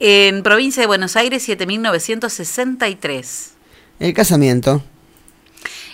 [0.00, 3.52] En provincia de Buenos Aires 7963.
[4.00, 4.82] El casamiento.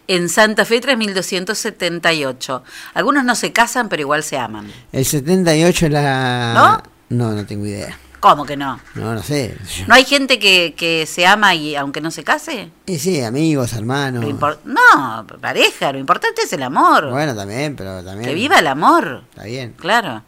[0.06, 2.62] En Santa Fe 3278.
[2.94, 4.72] Algunos no se casan, pero igual se aman.
[4.92, 6.52] El 78 es la...
[6.54, 6.80] ¿No?
[7.08, 7.98] No, no tengo idea.
[8.20, 8.80] ¿Cómo que no?
[8.94, 9.56] No, no sé.
[9.86, 12.70] ¿No hay gente que, que se ama y aunque no se case?
[12.86, 14.24] Y sí, amigos, hermanos.
[14.64, 17.10] No, pareja, lo importante es el amor.
[17.10, 18.28] Bueno, también, pero también...
[18.28, 19.22] que viva el amor.
[19.30, 19.74] Está bien.
[19.78, 20.24] Claro.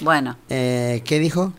[0.00, 0.38] Bueno.
[0.48, 1.52] Eh, ¿Qué dijo?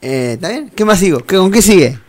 [0.01, 0.69] Eh, ¿Está bien?
[0.75, 1.19] ¿Qué más sigo?
[1.25, 1.99] ¿Qué- ¿Con qué sigue?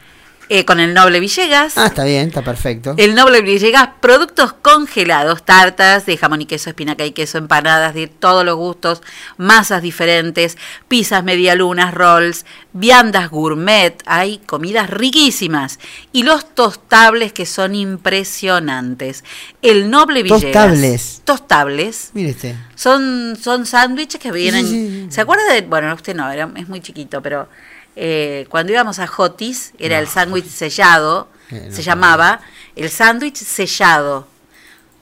[0.53, 1.79] Eh, con el Noble Villegas.
[1.79, 2.95] Ah, está bien, está perfecto.
[2.97, 8.09] El Noble Villegas, productos congelados, tartas de jamón y queso, espinaca y queso, empanadas de
[8.09, 9.01] todos los gustos,
[9.37, 15.79] masas diferentes, pizzas medialunas, rolls, viandas gourmet, hay comidas riquísimas
[16.11, 19.23] y los tostables que son impresionantes.
[19.63, 20.43] El Noble Villegas.
[20.43, 21.23] Tostables.
[21.25, 22.11] Tostables.
[22.13, 22.57] Mire usted.
[22.75, 24.67] Son, son sándwiches que vienen.
[24.67, 25.07] sí, sí.
[25.11, 25.61] ¿Se acuerda de.?
[25.61, 27.49] Bueno, usted no, era, es muy chiquito, pero
[27.97, 32.41] eh, cuando íbamos a Jotis, era el sándwich sellado, Eh, no se llamaba
[32.77, 34.29] el sándwich sellado.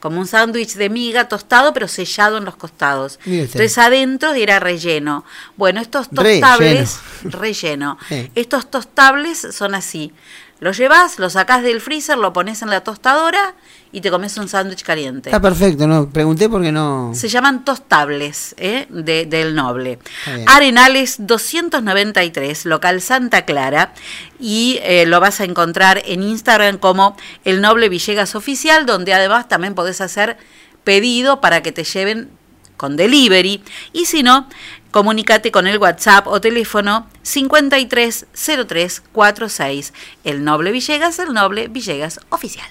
[0.01, 3.19] Como un sándwich de miga tostado, pero sellado en los costados.
[3.27, 5.25] Entonces adentro era relleno.
[5.57, 7.01] Bueno, estos tostables.
[7.25, 7.99] Relleno.
[8.37, 10.13] Estos tostables son así.
[10.61, 13.55] Los llevas, lo sacás del freezer, lo pones en la tostadora
[13.93, 15.31] y te comes un sándwich caliente.
[15.31, 17.13] Está perfecto, no pregunté porque no.
[17.15, 18.87] Se llaman tostables ¿eh?
[18.91, 20.01] de- del Noble.
[20.47, 23.93] Arenales 293, local Santa Clara.
[24.41, 29.49] Y eh, lo vas a encontrar en Instagram como El Noble Villegas Oficial, donde además
[29.49, 30.37] también podés hacer
[30.85, 32.31] pedido para que te lleven
[32.77, 33.63] con delivery.
[33.93, 34.49] Y si no,
[34.91, 39.93] comunícate con el WhatsApp o teléfono 530346.
[40.25, 42.71] El Noble Villegas, el Noble Villegas Oficial.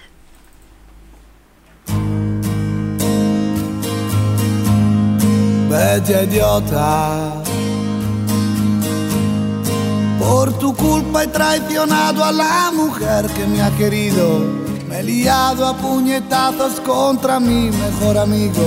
[5.69, 7.43] Vete idiota.
[10.19, 14.39] Por tu culpa he traicionado a la mujer que me ha querido.
[14.87, 18.63] Me he liado a puñetazos contra mi mejor amigo.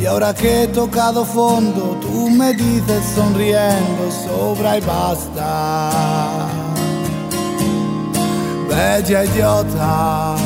[0.00, 6.46] Y ahora que he tocado fondo, tú me dices sonriendo, sobra y basta.
[8.68, 10.36] Bella idiota.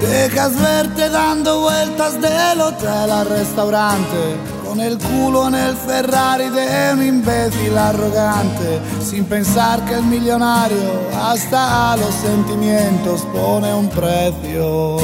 [0.00, 4.36] Dejas verte dando vueltas del hotel al restaurante,
[4.68, 11.08] con el culo en el Ferrari de un imbécil arrogante, sin pensar que el millonario
[11.16, 14.98] hasta a los sentimientos pone un precio.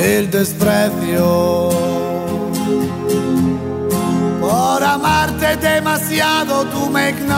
[0.00, 1.68] El desprecio.
[4.40, 7.36] Por amarte demasiado tú me ignoras.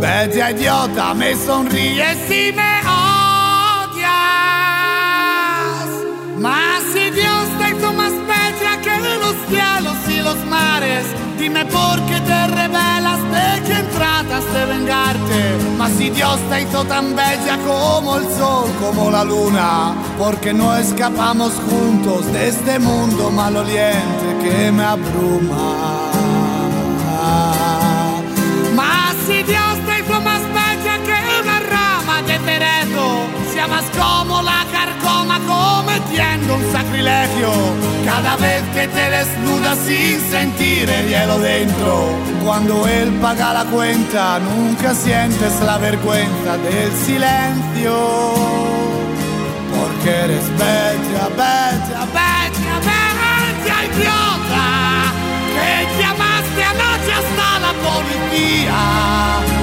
[0.00, 4.08] Bella idiota, me sonríes y me odias.
[6.38, 6.84] Mas
[11.48, 15.58] dime por qué te revelas de quién tratas de vengarte.
[15.78, 20.76] Mas si Dios te hizo tan bella como el sol, como la luna, porque no
[20.76, 26.17] escapamos juntos de este mundo maloliente que me abruma.
[35.46, 37.50] Cometiendo un sacrilegio.
[38.04, 42.10] Cada vez que te desnudas sin sentir el hielo dentro,
[42.44, 47.94] cuando él paga la cuenta, nunca sientes la vergüenza del silencio.
[49.74, 54.66] Porque eres bella, bella, bella, bella, idiota,
[55.54, 59.57] que llamaste anoche hasta la policía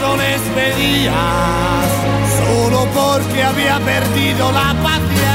[0.00, 1.88] les pedías,
[2.38, 5.26] solo porque había perdido la paciencia,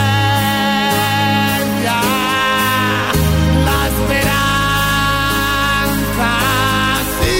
[3.65, 4.29] la esperanza,
[7.19, 7.39] sí,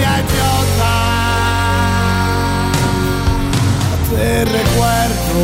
[0.00, 0.96] idiota
[4.10, 5.40] te recuerdo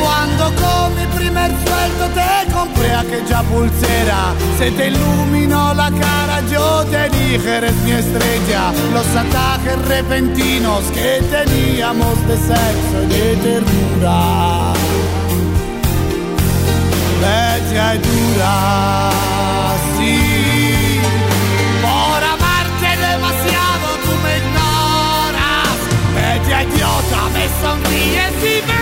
[0.00, 2.39] Cuando con mi primer sueldo te
[2.80, 4.34] compré aquella pulsera.
[4.58, 12.16] Se te iluminó la cara, yo te dije mi estrella Los ataques repentinos que teníamos
[12.26, 14.72] de sexo y de ternura.
[17.20, 19.10] Bella y dura,
[19.98, 21.00] sí
[21.82, 25.76] Por amarte demasiado tú me ignoras
[26.14, 28.79] Bella idiota, me sonríes y me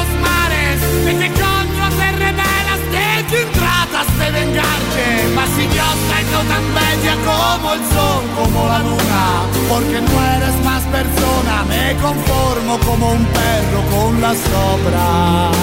[0.00, 2.80] los mares ¿De qué coño te revelas?
[2.96, 5.04] ¿De quién tratas de vengarte?
[5.34, 9.24] Mas si Dios te hizo tan bella como el sol, como la luna
[9.68, 14.38] Porque no eres más persona, me conformo como un perro con las
[14.74, 15.56] obras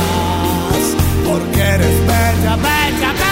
[1.28, 3.27] porque eres bella, bella, bella,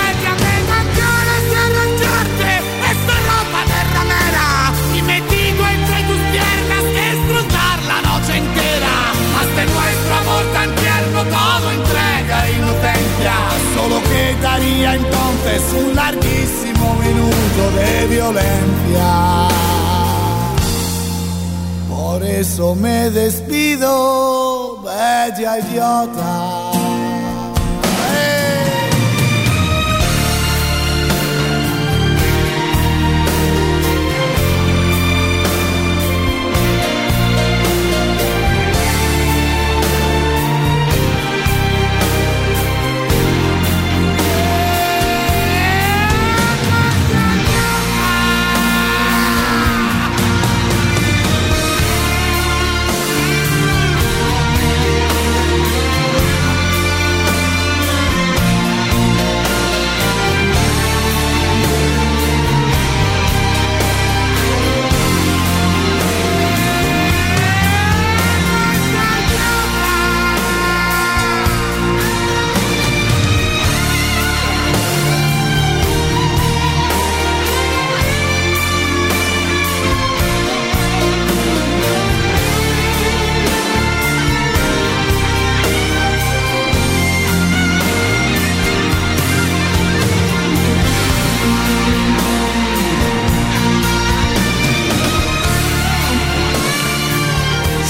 [13.86, 19.48] Solo quedaría entonces un larguísimo minuto de violencia.
[21.88, 26.75] Por eso me despido, bella idiota.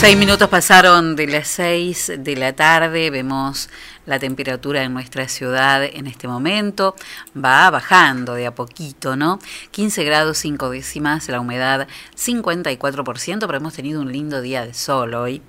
[0.05, 3.71] Seis minutos pasaron de las seis de la tarde, vemos
[4.05, 6.95] la temperatura en nuestra ciudad en este momento,
[7.35, 9.39] va bajando de a poquito, ¿no?
[9.71, 15.15] 15 grados 5 décimas, la humedad 54%, pero hemos tenido un lindo día de sol
[15.15, 15.41] hoy.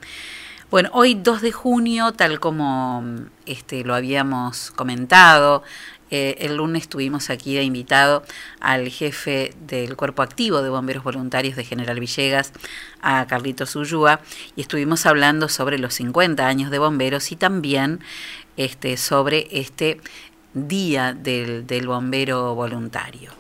[0.71, 3.05] Bueno, hoy 2 de junio, tal como
[3.45, 5.65] este, lo habíamos comentado,
[6.11, 8.23] eh, el lunes tuvimos aquí de invitado
[8.61, 12.53] al jefe del Cuerpo Activo de Bomberos Voluntarios de General Villegas,
[13.01, 14.21] a Carlitos Ullúa,
[14.55, 18.01] y estuvimos hablando sobre los 50 años de bomberos y también
[18.57, 20.01] este, sobre este
[20.55, 23.33] día del, bombero voluntario.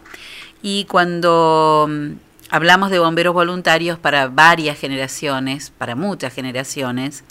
[0.61, 2.11] Y cuando mm,
[2.51, 7.25] hablamos de bomberos voluntarios para varias generaciones, para muchas generaciones,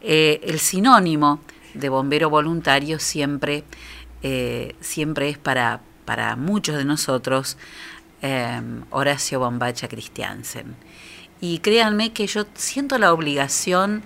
[0.00, 1.40] eh, el sinónimo
[1.74, 3.64] de bombero voluntario siempre,
[4.22, 7.56] eh, siempre es para, para muchos de nosotros
[8.22, 8.60] eh,
[8.90, 10.76] Horacio Bombacha Christiansen.
[11.40, 14.02] Y créanme que yo siento la obligación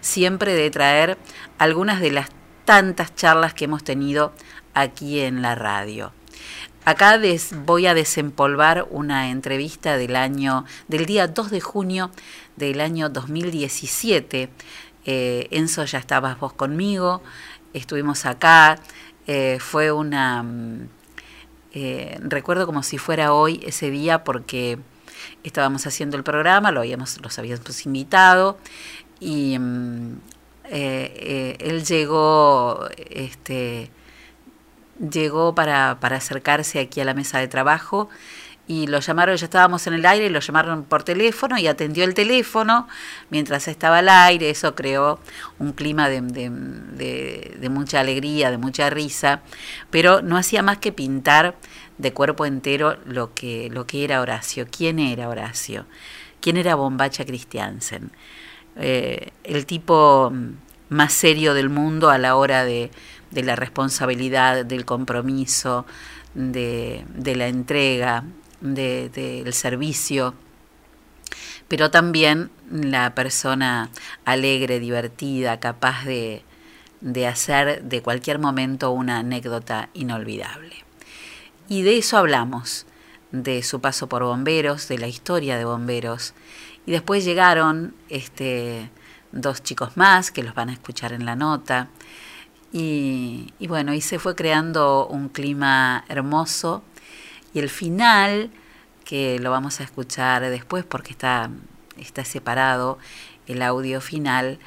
[0.00, 1.18] siempre de traer
[1.58, 2.28] algunas de las
[2.64, 4.32] tantas charlas que hemos tenido
[4.74, 6.12] aquí en la radio.
[6.84, 7.20] Acá
[7.66, 12.10] voy a desempolvar una entrevista del año, del día 2 de junio
[12.56, 14.48] del año 2017.
[15.04, 17.22] Eh, Enzo, ya estabas vos conmigo,
[17.74, 18.78] estuvimos acá,
[19.32, 20.42] eh, fue una...
[20.42, 20.88] mm,
[21.72, 24.76] eh, recuerdo como si fuera hoy ese día porque
[25.44, 28.58] estábamos haciendo el programa, lo habíamos, los habíamos invitado
[29.20, 30.18] y mm,
[30.64, 33.92] eh, él llegó, este,
[34.98, 38.08] llegó para, para acercarse aquí a la mesa de trabajo
[38.70, 42.04] y lo llamaron, ya estábamos en el aire, y lo llamaron por teléfono y atendió
[42.04, 42.86] el teléfono
[43.28, 45.18] mientras estaba al aire, eso creó
[45.58, 49.40] un clima de, de- de- mucha alegría, de mucha risa,
[49.90, 51.56] pero no hacía más que pintar
[51.98, 55.86] de cuerpo entero lo que, lo que era Horacio, quién era Horacio,
[56.40, 58.10] quién era Bombacha Christiansen,
[58.76, 62.90] Eh, el tipo mm, más serio del mundo a la hora de,
[63.32, 65.86] de la responsabilidad, del compromiso,
[66.34, 68.22] de, de la entrega,
[68.60, 70.34] de- del servicio,
[71.68, 73.90] pero también la persona
[74.24, 76.42] alegre, divertida, capaz de,
[77.00, 80.84] de hacer de cualquier momento una anécdota inolvidable.
[81.68, 82.86] Y de eso hablamos,
[83.30, 86.34] de su paso por bomberos, de la historia de bomberos.
[86.86, 88.90] Y después llegaron este,
[89.30, 91.88] dos chicos más que los van a escuchar en la nota.
[92.72, 96.82] Y, y bueno, y se fue creando un clima hermoso.
[97.52, 98.50] Y el final,
[99.04, 101.50] que lo vamos a escuchar después porque está,
[101.98, 102.98] está separado,
[103.46, 104.58] el audio final,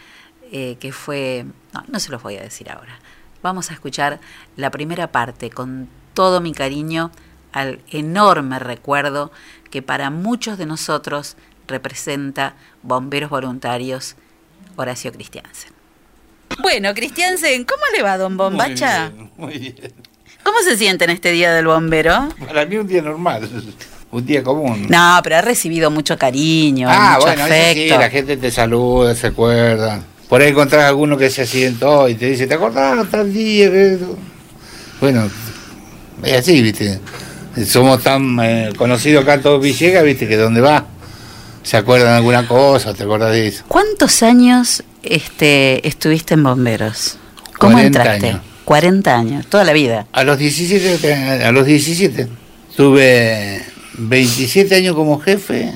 [0.51, 1.45] eh, que fue...
[1.73, 2.99] No, no se los voy a decir ahora.
[3.41, 4.19] Vamos a escuchar
[4.55, 7.11] la primera parte con todo mi cariño
[7.51, 9.31] al enorme recuerdo
[9.69, 14.15] que para muchos de nosotros representa Bomberos Voluntarios
[14.75, 15.71] Horacio Christiansen.
[16.61, 19.11] Bueno, Christiansen, ¿cómo le va, don Bombacha?
[19.37, 19.93] Muy bien.
[20.43, 22.29] ¿Cómo se siente en este día del bombero?
[22.45, 23.49] Para mí un día normal,
[24.11, 24.87] un día común.
[24.89, 29.27] No, pero ha recibido mucho cariño, ah, mucho bueno, sí, la gente te saluda, se
[29.27, 30.01] acuerda.
[30.27, 33.69] Por ahí encontrás a alguno que se accidentó y te dice, ¿te acordás tal día?
[33.69, 33.99] que-?"
[34.99, 35.29] Bueno,
[36.23, 36.99] es así, ¿viste?
[37.65, 40.27] Somos tan eh, conocidos acá en todo Villegas, ¿viste?
[40.27, 40.85] Que donde va,
[41.61, 43.63] se acuerdan de alguna cosa, ¿te acordás de eso?
[43.67, 47.17] ¿Cuántos años este, estuviste en bomberos?
[47.59, 48.27] ¿Cómo 40 entraste?
[48.29, 48.41] años.
[48.65, 50.07] 40 años, toda la vida.
[50.13, 52.27] A los 17, a los 17,
[52.75, 53.63] tuve
[53.97, 55.71] 27 años como jefe,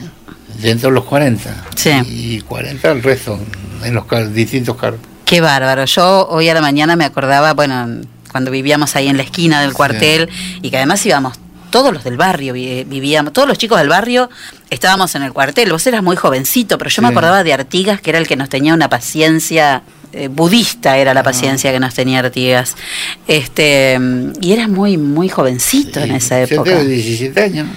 [0.62, 1.66] dentro de los 40.
[1.76, 1.92] Sí.
[2.08, 3.40] Y 40 el resto,
[3.84, 5.00] en los distintos cargos.
[5.26, 5.86] Qué bárbaro.
[5.86, 8.02] Yo hoy a la mañana me acordaba, bueno,
[8.32, 10.30] cuando vivíamos ahí en la esquina del cuartel
[10.62, 11.38] y que además íbamos
[11.70, 14.30] todos los del barrio, vi- vivíamos, todos los chicos del barrio
[14.70, 15.70] estábamos en el cuartel.
[15.72, 18.48] Vos eras muy jovencito, pero yo me acordaba de Artigas, que era el que nos
[18.48, 19.84] tenía una paciencia
[20.14, 22.76] eh, budista, era la paciencia que nos tenía Artigas.
[23.28, 24.00] Este,
[24.42, 26.72] y eras muy, muy jovencito en esa Yo época.
[26.72, 27.68] tengo 17 años.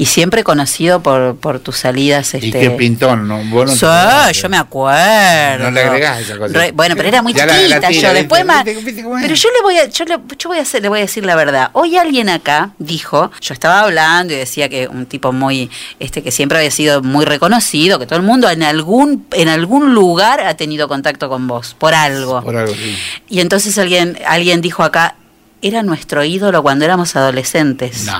[0.00, 2.32] Y siempre conocido por, por tus salidas.
[2.32, 3.42] Este, Y qué pintón, ¿no?
[3.46, 5.64] Vos no Sí, yo me acuerdo.
[5.64, 6.56] No le agregás esa cosa.
[6.56, 8.14] Re- bueno, pero era muy Ya chiquita la tira, yo.
[8.14, 8.62] Después más.
[8.64, 11.26] Pero yo le voy a, yo le, yo voy a hacer, le voy a decir
[11.26, 11.70] la verdad.
[11.72, 15.68] Hoy alguien acá dijo, yo estaba hablando y decía que un tipo muy,
[15.98, 19.94] este, que siempre había sido muy reconocido, que todo el mundo en algún, en algún
[19.94, 22.40] lugar ha tenido contacto con vos, por algo.
[22.44, 22.96] Por algo, sí.
[23.28, 25.16] Y entonces alguien, alguien dijo acá,
[25.60, 28.06] era nuestro ídolo cuando éramos adolescentes.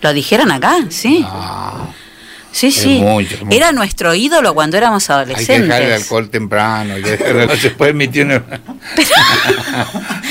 [0.00, 0.78] ¿Lo dijeron acá?
[0.88, 1.24] Sí.
[2.52, 2.98] Sí, sí.
[2.98, 3.56] mucho, es mucho.
[3.56, 6.02] Era nuestro ídolo cuando éramos Hay que dejar el adolescentes.
[6.02, 6.94] alcohol temprano.
[6.98, 8.42] no se puede emitir una-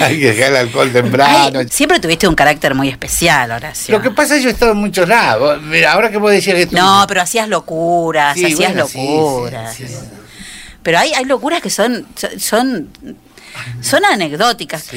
[0.01, 1.59] Hay que dejar el alcohol temprano.
[1.59, 3.95] Ay, siempre tuviste un carácter muy especial, Horacio.
[3.95, 5.61] Lo que pasa es que yo he estado en muchos lados.
[5.61, 9.77] Mira, ahora que vos que tú- No, pero hacías locuras, Sí, hacías bueno, sí, locuras.
[10.83, 12.05] Pero hay, hay locuras que son,
[12.37, 12.89] son,
[13.81, 14.87] son anecdóticas.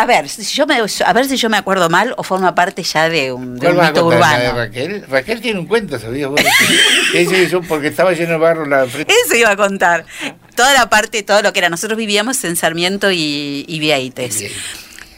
[0.00, 2.82] A ver, si yo me, a ver si yo me acuerdo mal o forma parte
[2.82, 4.10] ya de un, de ¿Cuál un mito?
[4.10, 4.16] ¿La de
[4.48, 4.56] urbano.
[4.56, 5.04] Raquel?
[5.08, 6.40] Raquel tiene un cuento, ¿sabías vos?
[7.50, 9.12] Yo, porque estaba lleno de barro la frente.
[9.26, 10.06] Eso iba a contar.
[10.54, 11.68] Toda la parte, todo lo que era.
[11.68, 14.44] Nosotros vivíamos en Sarmiento y, y Vieites.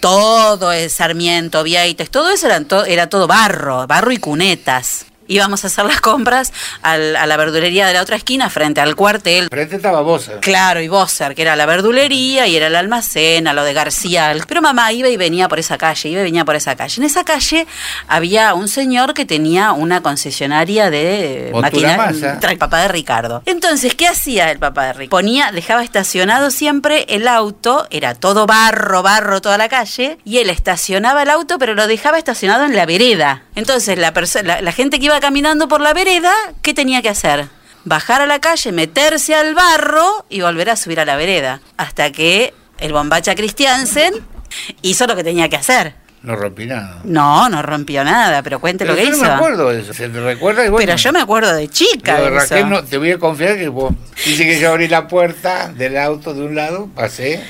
[0.01, 5.05] Todo es Sarmiento, Vieites, todo eso eran to- era todo barro, barro y cunetas.
[5.28, 8.97] Íbamos a hacer las compras al- a la verdulería de la otra esquina frente al
[8.97, 9.49] cuartel.
[9.51, 10.40] Frente estaba Bosa.
[10.40, 14.35] Claro, y Bosser, que era la verdulería y era el almacén, a lo de García.
[14.49, 16.94] Pero mamá iba y venía por esa calle, iba y venía por esa calle.
[17.01, 17.66] En esa calle
[18.09, 21.51] había un señor que tenía una concesionaria de
[21.97, 22.39] Masa.
[22.51, 23.43] el papá de Ricardo.
[23.47, 25.11] Entonces, ¿qué hacía el papá de Ricardo?
[25.11, 30.51] Ponía, dejaba estacionado siempre el auto, era todo barro, barro toda la calle, y él
[30.51, 33.43] estacionaba el auto, pero lo dejaba estacionado en la vereda.
[33.55, 34.12] Entonces, la,
[34.44, 36.33] la, la gente que iba caminando por la vereda,
[36.63, 37.49] ¿qué tenía que hacer?
[37.85, 41.61] Bajar a la calle, meterse al barro y volver a subir a la vereda.
[41.77, 44.15] Hasta que el bombacha Christiansen
[44.83, 45.95] hizo lo que tenía que hacer.
[46.23, 47.01] No rompí nada.
[47.03, 49.25] No, no rompió nada, pero cuente Pero lo que yo hizo.
[49.25, 49.93] no me acuerdo de eso.
[49.93, 50.65] ¿Se te recuerda?
[50.65, 52.19] Y bueno, Pero yo me acuerdo de chica.
[52.19, 52.55] lo de de eso.
[52.55, 53.93] Raquel, no, te voy a confiar que vos.
[54.25, 57.43] Dice que yo abrí la puerta del auto de un lado, pasé.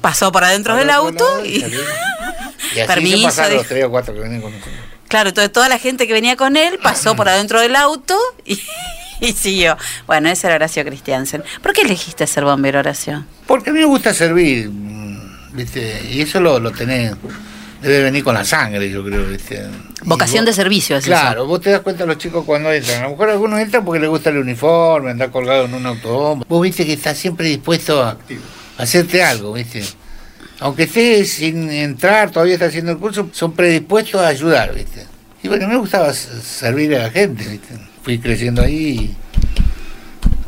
[0.00, 1.74] Pasó por adentro del auto y así
[2.86, 4.74] Permiso, se pasaron los tres o cuatro que venían con nosotros.
[5.08, 8.60] Claro, entonces toda la gente que venía con él pasó por adentro del auto y,
[9.20, 9.76] y siguió.
[10.06, 11.42] Bueno, ese era Horacio Christiansen.
[11.62, 13.24] ¿Por qué elegiste ser bombero, Horacio?
[13.46, 16.02] Porque a mí me gusta servir, mm, ¿viste?
[16.10, 17.14] Y eso lo, lo tenés,
[17.82, 19.64] debe venir con la sangre, yo creo, ¿viste?
[20.02, 21.46] Vocación vos- de servicio, es Claro, eso.
[21.46, 23.00] vos te das cuenta los chicos cuando entran.
[23.00, 26.44] A lo mejor algunos entran porque les gusta el uniforme, andar colgado en un autobomba.
[26.48, 28.10] Vos viste que estás siempre dispuesto a,
[28.78, 29.84] a hacerte algo, ¿viste?
[30.60, 35.06] Aunque estés sin entrar, todavía estás haciendo el curso, son predispuestos a ayudar, ¿viste?
[35.42, 37.74] Y bueno, me gustaba servir a la gente, ¿viste?
[38.02, 39.14] Fui creciendo ahí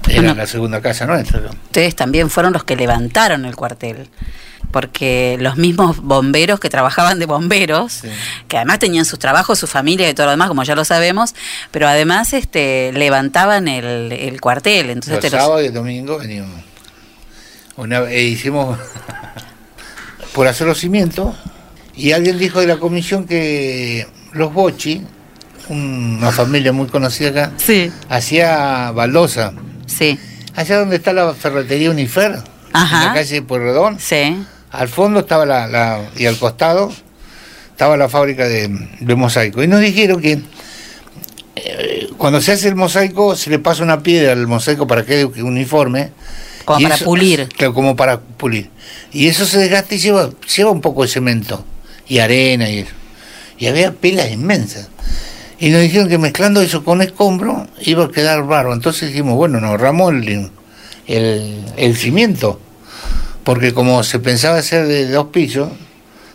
[0.07, 0.35] y era Bueno.
[0.37, 1.41] la segunda casa nuestra.
[1.41, 1.51] ¿no?
[1.51, 4.09] Ustedes también fueron los que levantaron el cuartel.
[4.71, 8.03] Porque los mismos bomberos que trabajaban de bomberos,
[8.49, 11.35] que además tenían sus trabajos, su familia y todo lo demás, como ya lo sabemos,
[11.71, 14.91] pero además este levantaban el, el cuartel.
[14.91, 16.61] Entonces los te los- sábados y domingos veníamos.
[17.77, 18.79] Una vez hicimos
[20.39, 21.35] por hacer los cimientos
[21.97, 25.03] y alguien dijo de la comisión que los Bochi,
[25.69, 27.53] una familia muy conocida acá,
[28.09, 29.53] hacía baldosa.
[29.87, 30.17] Sí.
[30.55, 32.39] Allá donde está la ferretería Unifer,
[32.73, 32.99] Ajá.
[33.01, 34.41] en la calle Pueyrredón, Sí.
[34.71, 36.93] al fondo estaba la, la- y al costado
[37.73, 38.69] estaba la fábrica de,
[39.01, 39.61] de mosaico.
[39.65, 40.39] Y nos dijeron que
[41.57, 45.29] eh, cuando se hace el mosaico se le pasa una piedra al mosaico para que
[45.33, 46.13] quede uniforme.
[46.77, 47.49] Como para pulir.
[47.57, 48.71] Claro, como para pulir.
[49.13, 51.65] Y eso se desgasta y lleva, lleva un poco de cemento
[52.07, 52.93] y arena y eso.
[53.59, 54.89] Y había pilas inmensas.
[55.59, 58.73] Y nos dijeron que mezclando eso con escombro iba a quedar barro.
[58.73, 60.51] Entonces dijimos, bueno, nos ahorramos el,
[61.07, 62.61] el, el cimiento.
[63.45, 65.71] Porque como se pensaba hacer de dos pisos,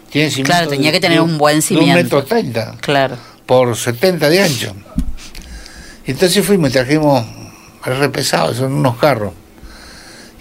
[0.10, 1.92] tiene cimiento Claro, tenía que tener de un buen De cimiento.
[1.92, 3.18] un metro treinta Claro.
[3.46, 4.76] por 70 de ancho.
[6.06, 7.26] Entonces fuimos y trajimos
[7.86, 9.32] el repesado, son unos carros.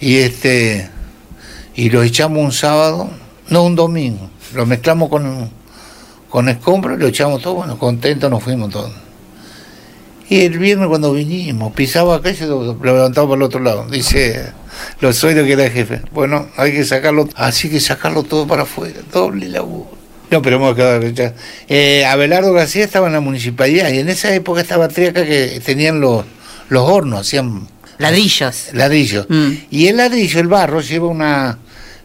[0.03, 0.89] Y este
[1.75, 3.09] y lo echamos un sábado,
[3.47, 4.29] no un domingo.
[4.53, 5.49] Lo mezclamos con,
[6.29, 8.91] con escombro y lo echamos todo, bueno, contentos nos fuimos todos.
[10.27, 13.61] Y el viernes cuando vinimos, pisaba acá y se lo, lo levantaba por el otro
[13.61, 13.87] lado.
[13.89, 14.51] Dice
[14.99, 16.01] los sueños que era el jefe.
[16.11, 19.89] Bueno, hay que sacarlo, así que sacarlo todo para afuera, doble laburo.
[20.31, 21.01] No, pero hemos quedado.
[21.69, 26.01] Eh, Abelardo García estaba en la municipalidad y en esa época estaba Triaca que tenían
[26.01, 26.25] los,
[26.67, 27.67] los hornos, hacían
[27.97, 28.67] Ladrillos.
[28.73, 29.27] ladrillos.
[29.69, 31.59] Y el ladrillo, el barro, lleva una.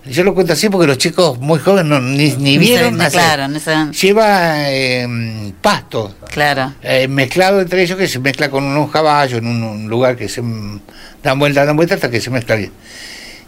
[0.06, 2.96] Yo lo cuento así porque los chicos muy jóvenes no, ni, ni Ni vieron.
[2.98, 3.20] se- hacer.
[3.20, 6.14] claro, no se- Lleva eh, pasto.
[6.30, 6.72] Claro.
[6.82, 10.28] eh, mezclado entre ellos que se mezcla con unos caballos en un, un lugar que
[10.28, 10.80] se mm,
[11.22, 12.72] dan vuelta, dan vuelta hasta que se mezcla bien.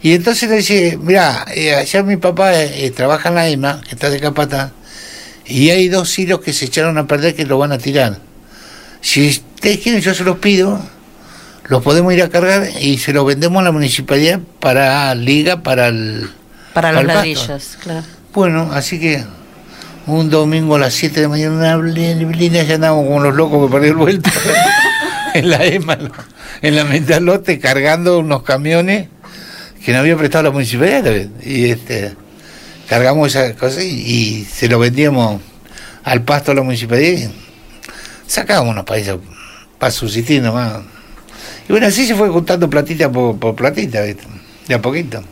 [0.03, 3.95] Y entonces le dice, mira, eh, allá mi papá eh, trabaja en la EMA, que
[3.95, 4.73] está de capata,
[5.47, 8.19] y hay dos hilos que se echaron a perder que lo van a tirar.
[9.01, 10.81] Si ustedes quieren, yo se los pido,
[11.71, 15.87] los podemos ir a cargar y se los vendemos a la municipalidad para liga, para
[15.87, 16.29] el...
[16.75, 17.19] Para los el pasto".
[17.21, 18.07] ladrillos, claro.
[18.35, 19.23] Bueno, así que
[20.07, 23.67] un domingo a las 7 de la mañana, una blina, ya andábamos como los locos
[23.67, 24.31] que perdió el vuelto
[25.35, 25.97] en la EMA,
[26.61, 29.07] en la Mentalote, cargando unos camiones
[29.85, 31.29] que nos había prestado la municipalidad.
[31.41, 32.17] Y este,
[32.89, 35.41] cargamos esas cosas y, y se lo vendíamos
[36.03, 37.31] al pasto a la municipalidad y
[38.27, 39.15] sacábamos unos países
[39.79, 40.81] para subsistir nomás.
[41.71, 44.25] Y bueno, así se fue juntando platita por, por platita, ¿viste?
[44.67, 45.23] de a poquito.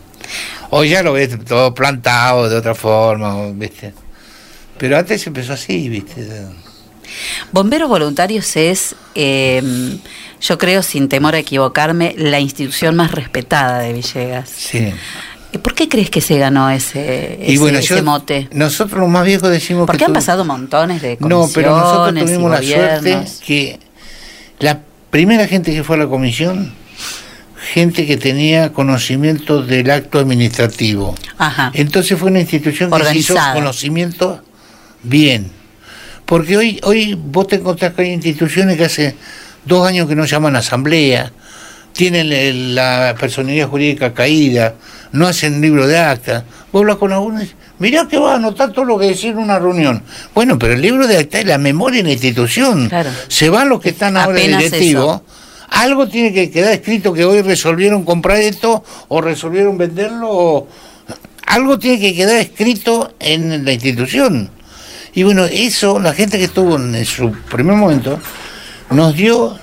[0.71, 3.93] Hoy ya lo ves todo plantado de otra forma, ¿viste?
[4.79, 6.25] Pero antes empezó así, ¿viste?
[7.51, 9.99] Bomberos Voluntarios es, eh,
[10.41, 14.49] yo creo, sin temor a equivocarme, la institución más respetada de Villegas.
[14.49, 14.93] Sí.
[15.51, 18.47] ¿Y ¿Por qué crees que se ganó ese, Y bueno, ese yo- mote?
[18.53, 21.77] Nosotros los más viejos decimos Porque que han tu- pasado montones de No, comisiones pero
[21.77, 23.81] nosotros tuvimos la suerte que
[24.61, 24.79] la
[25.11, 26.73] primera gente que fue a la comisión,
[27.73, 31.15] gente que tenía conocimiento del acto administrativo.
[31.39, 31.71] Ajá.
[31.75, 33.55] Entonces fue una institución que se hizo Organizada.
[33.55, 34.43] conocimiento
[35.03, 35.51] bien.
[36.25, 39.15] Porque hoy, hoy vos te encontrás que hay instituciones que hace
[39.65, 41.33] dos años que no llaman asamblea,
[41.93, 44.75] tienen el- la personalidad jurídica caída,
[45.13, 46.45] no hacen libro de acta.
[46.73, 47.45] Vos hablas con algunos
[47.79, 50.03] mirá que vas a anotar todo lo que decís en una reunión.
[50.35, 52.89] Bueno, pero el libro de acta es la memoria de la institución.
[53.29, 55.23] Se van los que están ahora Apenas directivos.
[55.71, 60.69] Algo tiene que quedar escrito que hoy resolvieron comprar esto o resolvieron venderlo o
[61.47, 64.51] algo tiene que quedar escrito en la institución.
[65.15, 68.19] Y bueno, eso, la gente que estuvo en su primer momento,
[68.91, 69.59] nos dio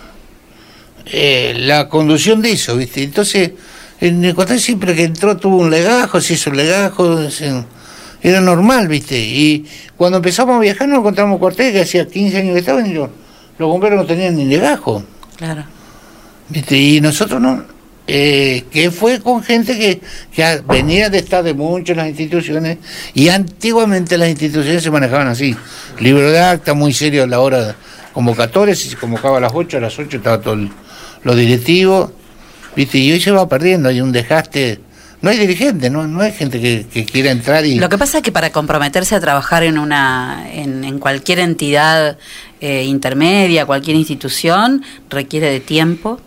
[1.06, 3.04] eh, la conducción de eso, ¿viste?
[3.04, 3.52] Entonces,
[4.02, 7.64] en el cuartel siempre que entró tuvo un legajo, se hizo un legajo, se-
[8.22, 9.18] era normal, ¿viste?
[9.20, 9.66] Y
[9.96, 13.10] cuando empezamos a viajar nos encontramos cuartel que hacía 15 años que estaban y los
[13.58, 15.04] bomberos no tenían ni legajo.
[15.38, 15.64] Claro.
[16.50, 16.78] ¿Viste?
[16.78, 17.64] Y nosotros no.
[18.08, 20.00] Eh, que fue con gente que,
[20.32, 22.78] que venía de estar de mucho en las instituciones
[23.16, 25.56] y antiguamente las instituciones se manejaban así.
[26.00, 27.74] Libro de acta, muy serio a la hora de
[28.14, 30.70] convocatorias, si se convocaba a las 8, a las 8 estaba todo el-
[31.26, 32.14] lo directivo,
[32.78, 32.98] ¿viste?
[33.00, 34.80] Y hoy se va perdiendo, hay un desgaste.
[35.22, 37.80] No hay dirigente, no, no hay gente que, que quiera entrar y...
[37.80, 42.18] Lo que pasa es que para comprometerse a trabajar en una en, en cualquier entidad
[42.62, 46.22] eh, intermedia, cualquier institución, requiere de tiempo,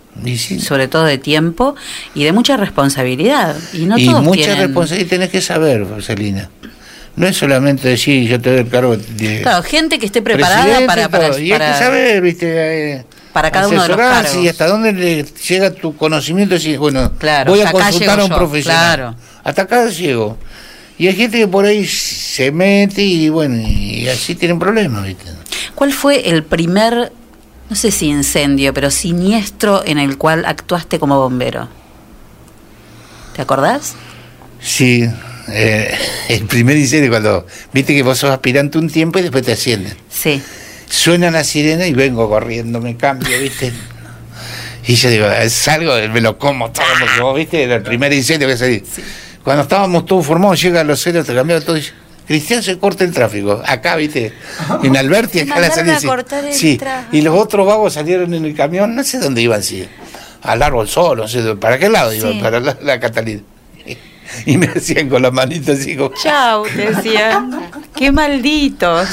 [0.60, 1.76] sobre todo de tiempo
[2.12, 3.54] y de mucha responsabilidad.
[3.72, 6.50] Y no y todos mucha tienen- responsabilidad tenés que saber, Celina.
[7.14, 9.42] No es solamente decir yo te doy el cargo de...
[9.42, 11.38] Claro, gente que esté preparada para, para.
[11.38, 12.46] Y hay para- que saber, viste,
[12.96, 14.34] eh, para cada uno de los cargos.
[14.36, 18.24] y hasta dónde le llega tu conocimiento y decir, bueno, Claro, voy a consultar a
[18.24, 18.96] un yo, profesional.
[18.96, 19.14] claro.
[19.44, 20.36] Hasta acá llego.
[20.98, 25.24] Y hay gente que por ahí se mete y bueno, y así tienen problemas, ¿viste?
[25.76, 27.12] ¿Cuál fue el primer,
[27.70, 31.68] no sé si incendio, pero siniestro en el cual actuaste como bombero?
[33.36, 33.94] ¿Te acordás?
[34.60, 35.08] Sí,
[35.48, 35.96] eh,
[36.28, 39.96] el primer incendio cuando viste que vos sos aspirante un tiempo y después te ascienden.
[40.10, 40.42] Sí.
[40.88, 43.72] Suena la sirena y vengo corriendo, me cambio, ¿viste?
[44.86, 48.48] Y yo digo, salgo, me lo como todo, porque vos viste, era el primer incendio
[48.48, 48.82] que salí.
[49.44, 51.76] Cuando estábamos todos formados, llega a los ceros, te cambiaron todo.
[51.76, 51.92] y dice,
[52.26, 53.62] Cristian se corta el tráfico.
[53.66, 54.32] Acá, viste,
[54.82, 55.98] en Alberti, acá la salida.
[56.00, 56.08] sí.
[56.52, 56.80] Sí,
[57.12, 59.86] y los otros vagos salieron en el camión, no sé dónde iban, sí.
[60.42, 62.34] Al árbol solo, no sé, ¿para qué lado iban?
[62.34, 62.40] Sí.
[62.40, 63.42] Para la, la Catalina.
[64.44, 66.12] Y me hacían con las manitas así como...
[66.22, 67.70] Chau, te decían.
[67.96, 69.08] Qué malditos.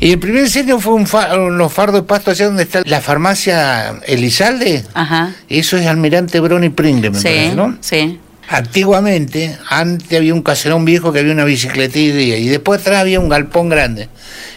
[0.00, 3.00] Y el primer incendio fue un fa- unos fardos de pasto allá donde está la
[3.00, 4.84] farmacia Elizalde.
[4.94, 5.34] Ajá.
[5.48, 7.76] Eso es Almirante Broni Pringle, me Sí, parece, ¿no?
[7.80, 8.20] sí.
[8.48, 13.28] Antiguamente, antes había un caserón viejo que había una bicicletería y después atrás había un
[13.28, 14.08] galpón grande,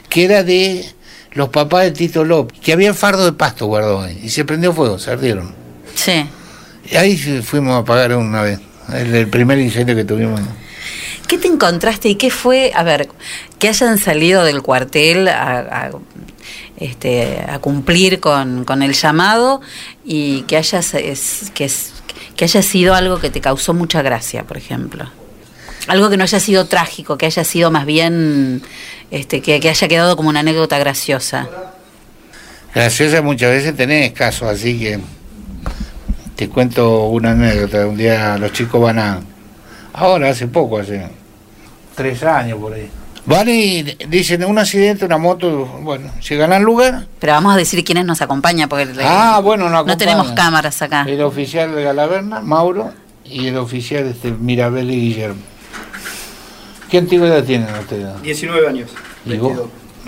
[0.09, 0.85] que era de
[1.31, 4.73] los papás de Tito López, que había fardo de pasto guardado ahí, y se prendió
[4.73, 5.53] fuego, se ardieron.
[5.95, 6.25] Sí.
[6.91, 8.59] Y ahí fuimos a apagar una vez,
[8.93, 10.41] el, el primer incendio que tuvimos.
[11.27, 13.09] ¿Qué te encontraste y qué fue, a ver,
[13.59, 15.91] que hayan salido del cuartel a,
[16.77, 19.61] este, a cumplir con, el llamado
[20.03, 21.51] y que, hayas, es-
[22.35, 25.09] que haya sido algo que te causó mucha gracia, por ejemplo?
[25.87, 28.61] Algo que no haya sido trágico, que haya sido más bien,
[29.11, 31.49] este, que, que haya quedado como una anécdota graciosa.
[32.73, 34.99] Graciosa muchas veces tenés casos, así que
[36.35, 37.87] te cuento una anécdota.
[37.87, 39.19] Un día los chicos van a...
[39.99, 41.07] Ahora, hace poco, hace
[41.93, 42.89] tres años por ahí.
[43.25, 47.05] Van y dicen un accidente, una moto, bueno, llegan al lugar.
[47.19, 51.05] Pero vamos a decir quiénes nos acompañan, porque Ah, bueno, no tenemos cámaras acá.
[51.07, 52.93] El oficial de Galaverna, Mauro,
[53.25, 55.41] y el oficial este, Mirabel y Guillermo.
[56.89, 58.21] ¿Qué antigüedad tienen ustedes?
[58.21, 58.89] 19 años.
[59.25, 59.59] ¿Y vos?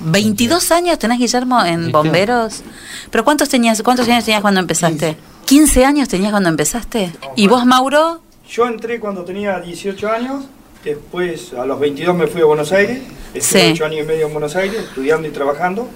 [0.04, 2.64] 22 años tenés, Guillermo, en bomberos.
[3.12, 5.18] ¿Pero cuántos tenías cuántos años tenías cuando empezaste?
[5.46, 7.12] 15 años tenías cuando empezaste.
[7.36, 8.22] ¿Y vos, Mauro?
[8.52, 10.44] Yo entré cuando tenía 18 años,
[10.84, 13.00] después a los 22 me fui a Buenos Aires,
[13.34, 13.72] estuve Sí.
[13.72, 15.88] 8 años y medio en Buenos Aires, estudiando y trabajando,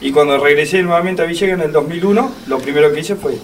[0.00, 3.36] y cuando regresé nuevamente a Villegas en el 2001, lo primero que hice fue...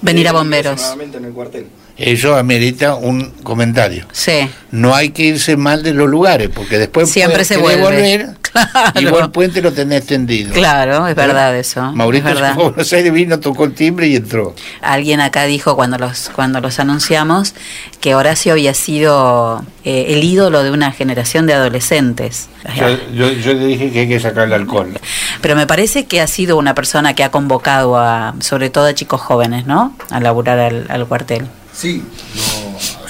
[0.00, 0.80] Venir a bomberos.
[0.80, 1.66] Nuevamente en el cuartel.
[1.96, 4.04] Eso amerita un comentario.
[4.12, 4.50] Sí.
[4.72, 7.82] No hay que irse mal de los lugares, porque después Siempre puedes se vuelve.
[7.82, 8.28] volver
[9.00, 10.52] y vos el puente lo tenés tendido.
[10.52, 11.92] Claro, es verdad eso.
[11.92, 12.48] Mauricio es verdad.
[12.50, 14.54] se fue a Buenos Aires, vino, tocó el timbre y entró.
[14.80, 17.54] Alguien acá dijo cuando los cuando los anunciamos
[18.00, 22.48] que Horacio había sido eh, el ídolo de una generación de adolescentes.
[22.76, 24.88] Yo, yo- yo le dije que hay que sacar el alcohol.
[25.42, 28.94] Pero me parece que ha sido una persona que ha convocado a, sobre todo a
[28.94, 29.96] chicos jóvenes, ¿no?
[30.10, 31.46] A laburar al, al cuartel.
[31.76, 32.02] Sí.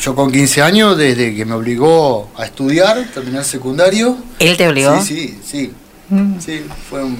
[0.00, 4.16] Yo con 15 años, desde que me obligó a estudiar, terminar secundario.
[4.38, 5.00] ¿Él te obligó?
[5.02, 5.72] Sí, sí,
[6.10, 6.38] sí.
[6.44, 7.12] Sí, fue un,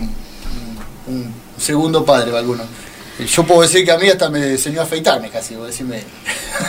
[1.08, 2.66] un- un segundo padre para algunos.
[3.18, 6.02] Yo puedo decir que a mí hasta me enseñó a afeitarme casi, por decirme.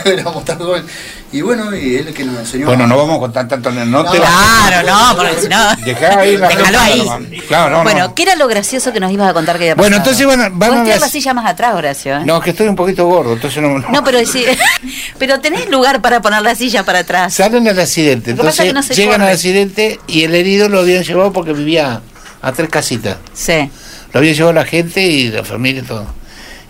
[0.04, 0.88] éramos tan jóvenes.
[1.32, 2.66] Y bueno, y él que nos enseñó.
[2.66, 3.72] Bueno, a- no vamos a contar tanto.
[3.72, 5.74] No, No, te Claro, no, porque si no.
[5.84, 7.40] Dejá ahí la Déjalo ahí.
[7.48, 8.14] Claro, no, bueno, no.
[8.14, 10.12] ¿qué era lo gracioso que nos ibas a contar que había Bueno, pasado?
[10.12, 12.16] entonces, bueno, van a Podés tirar las- la silla más atrás, Horacio.
[12.18, 12.22] ¿eh?
[12.24, 13.78] No, que estoy un poquito gordo, entonces no.
[13.80, 14.44] No, pero sí,
[15.18, 17.34] pero tenés lugar para poner la silla para atrás.
[17.34, 19.28] Salen al accidente, Lo que pasa entonces es que no se llegan corre.
[19.30, 22.02] al accidente y el herido lo habían llevado porque vivía
[22.40, 23.16] a tres casitas.
[23.34, 23.68] Sí.
[24.12, 26.06] Lo había llevado la gente y la familia y todo.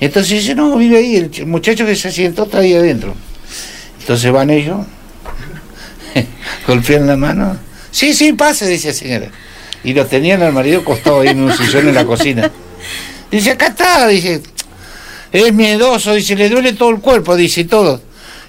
[0.00, 3.14] Entonces dice, no, vive ahí, el ch- muchacho que se accidentó está ahí adentro.
[4.00, 4.78] Entonces van ellos,
[6.66, 7.56] golpean la mano.
[7.90, 9.26] Sí, sí, pase, dice la señora.
[9.84, 12.50] Y lo tenían al marido acostado ahí en un sillón en la cocina.
[13.30, 14.42] Dice, acá está, dice,
[15.32, 18.00] es miedoso, dice, le duele todo el cuerpo, dice, y todo.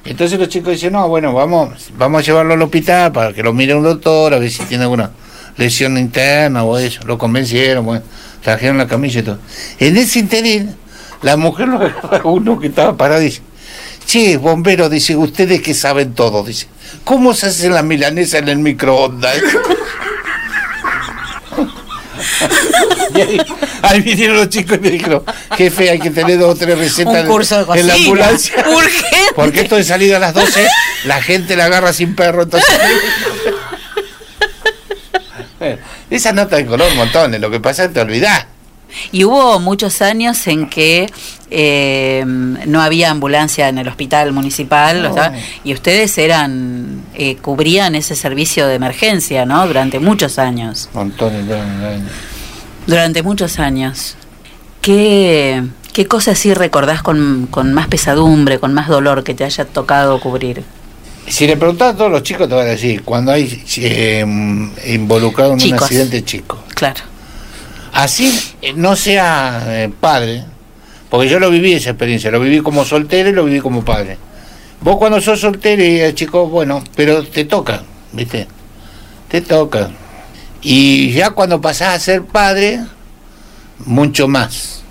[0.06, 3.54] Entonces los chicos dicen, no, bueno, vamos, vamos a llevarlo al hospital para que lo
[3.54, 5.12] mire un doctor, a ver si tiene alguna
[5.58, 7.02] lesión interna o eso.
[7.06, 8.04] Lo convencieron, bueno,
[8.42, 9.40] trajeron la camilla y todo.
[9.80, 10.76] En ese interín,
[11.22, 13.42] la mujer lo agarra a uno que estaba parado y dice,
[14.06, 16.68] che, bombero, dice, ustedes que saben todo, dice,
[17.04, 19.38] ¿cómo se hace la milanesa en el microondas?
[23.14, 23.42] Y ahí,
[23.82, 25.24] ahí vinieron los chicos y me dijeron,
[25.56, 28.54] jefe, hay que tener dos o tres recetas Un curso de en la ambulancia.
[28.70, 29.18] Urgente.
[29.36, 30.68] Porque esto de salir a las 12,
[31.06, 32.70] la gente la agarra sin perro, entonces...
[36.10, 38.46] Esa nota de color montones, lo que pasa es que te olvidás.
[39.12, 41.08] Y hubo muchos años en que
[41.52, 45.12] eh, no había ambulancia en el hospital municipal, No.
[45.12, 45.34] o sea,
[45.64, 49.66] y ustedes eran eh, cubrían ese servicio de emergencia, ¿no?
[49.68, 50.90] Durante muchos años.
[50.94, 52.12] Montones de años.
[52.86, 54.16] Durante muchos años.
[54.82, 59.66] ¿Qué, qué cosas sí recordás con, con más pesadumbre, con más dolor que te haya
[59.66, 60.64] tocado cubrir?
[61.28, 64.26] Si le preguntás a todos los chicos, te van a decir, cuando hay eh,
[64.88, 66.64] involucrado en un accidente chico.
[66.74, 67.02] Claro.
[67.98, 70.44] Así eh, no sea eh, padre,
[71.10, 74.20] porque yo lo viví esa experiencia, lo viví como soltero y lo viví como padre.
[74.82, 77.82] Vos cuando sos soltero y el chico, bueno, pero te toca,
[78.14, 78.46] ¿viste?
[79.28, 79.90] Te toca.
[80.62, 82.82] Y ya cuando pasás a ser padre,
[83.80, 84.84] mucho más.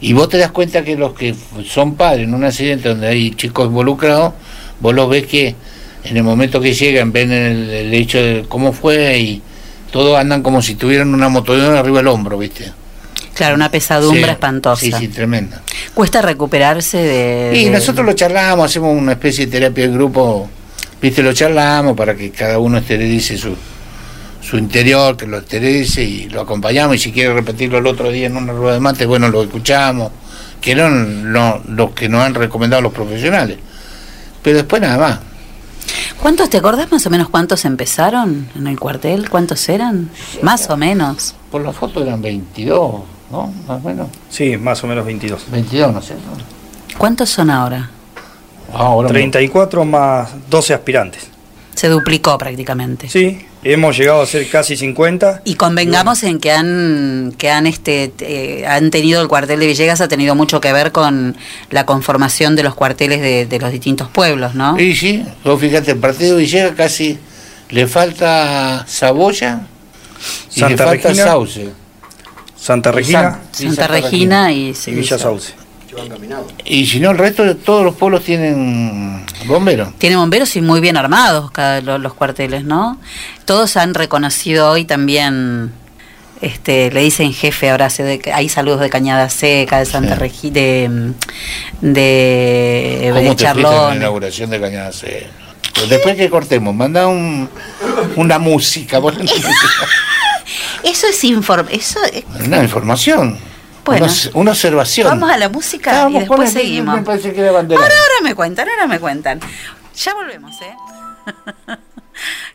[0.00, 1.34] Y vos te das cuenta que los que
[1.66, 4.32] son padres en un accidente donde hay chicos involucrados,
[4.80, 5.54] vos los ves que
[6.02, 9.42] en el momento que llegan ven el, el hecho de cómo fue y
[9.90, 12.72] todos andan como si tuvieran una motollón arriba del hombro, ¿viste?
[13.34, 14.80] Claro, una pesadumbre Sí, espantosa.
[14.80, 15.62] Sí, sí, tremenda.
[15.94, 17.52] Cuesta recuperarse de...
[17.56, 20.48] Y de- nosotros lo charlamos, hacemos una especie de terapia de grupo,
[21.00, 21.22] ¿viste?
[21.22, 23.54] Lo charlamos para que cada uno esterilice su,
[24.42, 26.96] su interior, que lo esterilice y lo acompañamos.
[26.96, 30.10] Y si quiere repetirlo el otro día en una rueda de mate, bueno, lo escuchamos,
[30.60, 33.56] que eran lo, lo que nos han recomendado los profesionales.
[34.42, 35.18] Pero después nada más.
[36.20, 39.28] ¿Cuántos te acordás más o menos cuántos empezaron en el cuartel?
[39.28, 40.10] ¿Cuántos eran?
[40.42, 41.34] Más o menos.
[41.50, 43.52] Por la foto eran 22, ¿no?
[43.66, 44.08] Más o menos.
[44.30, 45.50] Sí, más o menos 22.
[45.50, 46.14] 22, no sé.
[46.96, 47.90] ¿Cuántos son ahora?
[48.72, 51.28] Ahora 34 más 12 aspirantes.
[51.74, 53.08] Se duplicó prácticamente.
[53.08, 55.42] Sí, hemos llegado a ser casi 50.
[55.44, 60.00] Y convengamos en que han que han este eh, han tenido el cuartel de Villegas
[60.00, 61.36] ha tenido mucho que ver con
[61.70, 64.76] la conformación de los cuarteles de, de los distintos pueblos, ¿no?
[64.76, 65.24] Sí, sí.
[65.44, 67.18] Vos fíjate, el partido de Villegas casi
[67.70, 69.60] le falta Saboya
[70.54, 71.24] y Santa le falta Regina.
[71.26, 71.68] Sauce.
[72.56, 73.38] Santa Regina.
[73.52, 75.18] San- Santa Regina y- y Villa
[76.64, 79.94] Y si no, el resto de todos los pueblos tienen bomberos.
[79.98, 82.98] Tiene bomberos y muy bien armados cada lo- los, cuarteles, ¿no?
[83.44, 85.72] Todos han reconocido hoy también,
[86.42, 90.20] este, le dicen jefe ahora, se de- hay saludos de Cañada Seca, de Santa Sí.
[90.20, 91.12] Regina, de,
[91.80, 93.96] de, ¿Cómo de te fuiste en la Charlón.
[93.96, 95.26] inauguración de Cañada Seca?
[95.74, 97.48] Pero después que cortemos, manda un,
[98.16, 99.00] una música,
[100.84, 103.36] Eso es inform eso es- una información,
[103.88, 104.04] Bueno.
[104.04, 105.08] una, una observación.
[105.08, 106.96] Vamos a la música y después seguimos.
[106.96, 107.80] me parece que era bandera.
[107.80, 109.40] Ahora, ahora me cuentan, ahora me cuentan.
[109.94, 110.76] Ya volvemos, ¿eh?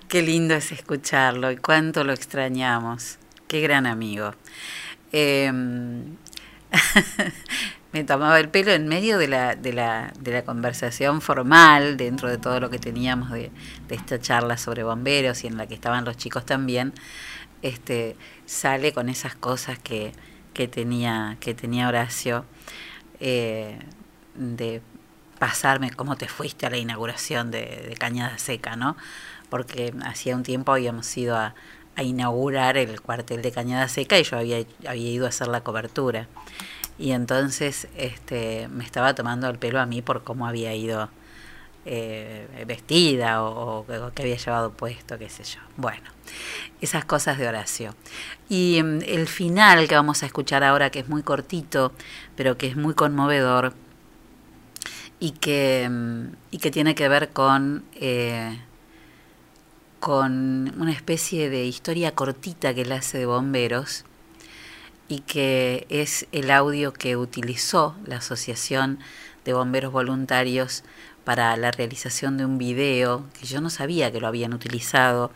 [0.08, 3.18] Qué lindo es escucharlo y cuánto lo extrañamos.
[3.48, 4.36] Qué gran amigo.
[5.12, 5.52] Eh,
[7.92, 12.30] me tomaba el pelo en medio de la, de la, de la conversación formal, dentro
[12.30, 13.52] de todo lo que teníamos de,
[13.88, 16.94] de esta charla sobre bomberos y en la que estaban los chicos también.
[17.64, 18.16] Este,
[18.46, 20.12] sale con esas cosas que,
[20.54, 22.46] que tenía, que tenía Horacio.
[23.20, 23.80] eh,
[24.36, 24.82] de
[25.40, 28.96] pasarme cómo te fuiste a la inauguración de, de Cañada Seca, ¿no?
[29.50, 31.54] Porque hacía un tiempo habíamos ido a,
[31.96, 35.62] a inaugurar el cuartel de Cañada Seca y yo había, había ido a hacer la
[35.62, 36.28] cobertura.
[36.98, 41.10] Y entonces este, me estaba tomando el pelo a mí por cómo había ido
[41.86, 43.86] eh, vestida o,
[44.16, 45.60] que había llevado puesto, qué sé yo.
[45.76, 46.10] Bueno,
[46.82, 47.96] esas cosas de Horacio.
[48.50, 51.92] Y mm, el final que vamos a escuchar ahora, que es muy cortito,
[52.36, 53.74] pero que es muy conmovedor
[55.20, 58.60] y que, mm, y que tiene que ver con, eh,
[60.00, 64.06] con una especie de historia cortita que él hace de bomberos
[65.08, 69.00] y que es el audio que utilizó la Asociación
[69.46, 70.84] de Bomberos Voluntarios
[71.24, 75.32] para la realización de un video que yo no sabía que lo habían utilizado,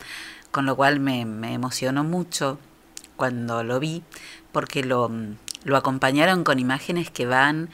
[0.52, 2.60] con lo cual me, emocionó mucho
[3.16, 4.04] cuando lo vi,
[4.52, 5.12] porque lo,
[5.64, 7.70] lo acompañaron con imágenes que van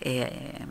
[0.00, 0.64] eh,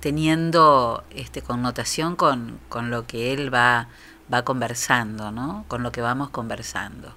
[0.00, 3.88] teniendo este, connotación con, con lo que él va,
[4.32, 5.64] va conversando, ¿no?
[5.68, 7.14] con lo que vamos conversando.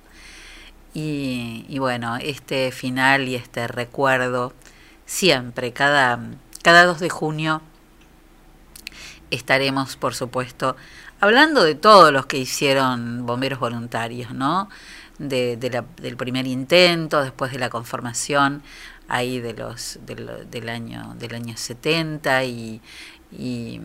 [0.93, 4.53] Y, y, bueno, este final y este recuerdo,
[5.05, 6.19] siempre, cada,
[6.63, 7.61] cada 2 de junio,
[9.31, 10.75] estaremos, por supuesto,
[11.19, 14.69] hablando de todos los que hicieron bomberos voluntarios, ¿no?
[15.17, 18.61] De, la, del primer intento, después de la conformación
[19.07, 22.81] ahí de los del, año del año 70 y,
[23.31, 23.79] y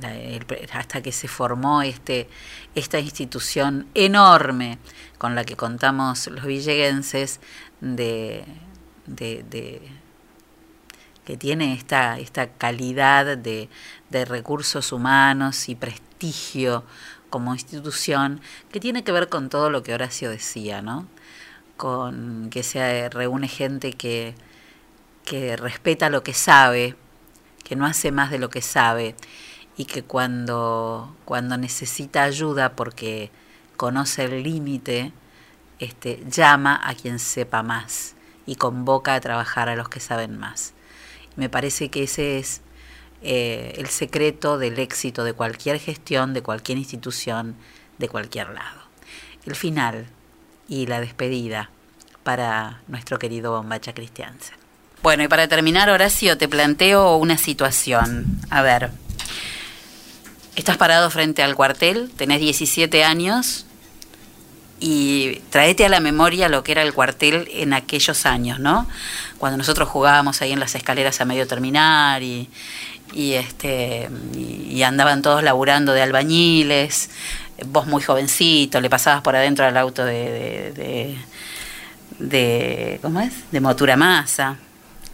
[0.00, 2.28] la, el, hasta que se formó este
[2.74, 4.78] esta institución enorme
[5.18, 7.40] con la que contamos los villeguenses
[7.80, 8.44] de,
[9.06, 9.82] de
[11.30, 13.68] que tiene esta, esta calidad de,
[14.08, 16.82] de recursos humanos y prestigio
[17.30, 18.40] como institución
[18.72, 21.06] que tiene que ver con todo lo que Horacio decía, ¿no?
[21.76, 24.34] Con que se reúne gente que,
[25.24, 26.96] que respeta lo que sabe,
[27.62, 29.14] que no hace más de lo que sabe
[29.76, 33.30] y que cuando, cuando necesita ayuda porque
[33.76, 35.12] conoce el límite,
[35.78, 38.16] este, llama a quien sepa más
[38.46, 40.74] y convoca a trabajar a los que saben más.
[41.36, 42.60] Me parece que ese es
[43.22, 47.56] eh, el secreto del éxito de cualquier gestión, de cualquier institución,
[47.98, 48.80] de cualquier lado.
[49.44, 50.06] El final
[50.68, 51.70] y la despedida
[52.22, 54.52] para nuestro querido Bombacha Cristianse.
[55.02, 58.26] Bueno, y para terminar, Horacio, te planteo una situación.
[58.50, 58.90] A ver,
[60.56, 63.66] estás parado frente al cuartel, tenés 17 años
[64.80, 68.88] y traete a la memoria lo que era el cuartel en aquellos años, ¿no?
[69.38, 72.48] Cuando nosotros jugábamos ahí en las escaleras a medio terminar y,
[73.12, 77.10] y este y, andaban todos laburando de albañiles,
[77.66, 81.18] vos muy jovencito, le pasabas por adentro al auto de, de, de,
[82.18, 83.34] de ¿cómo es?
[83.52, 84.56] de motura masa,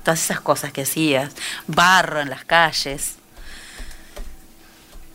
[0.04, 1.32] todas esas cosas que hacías,
[1.66, 3.16] barro en las calles.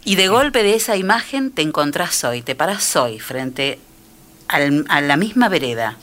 [0.04, 3.80] Y de golpe de esa imagen te encontrás hoy, te parás hoy frente
[4.52, 5.98] al, a la misma vereda,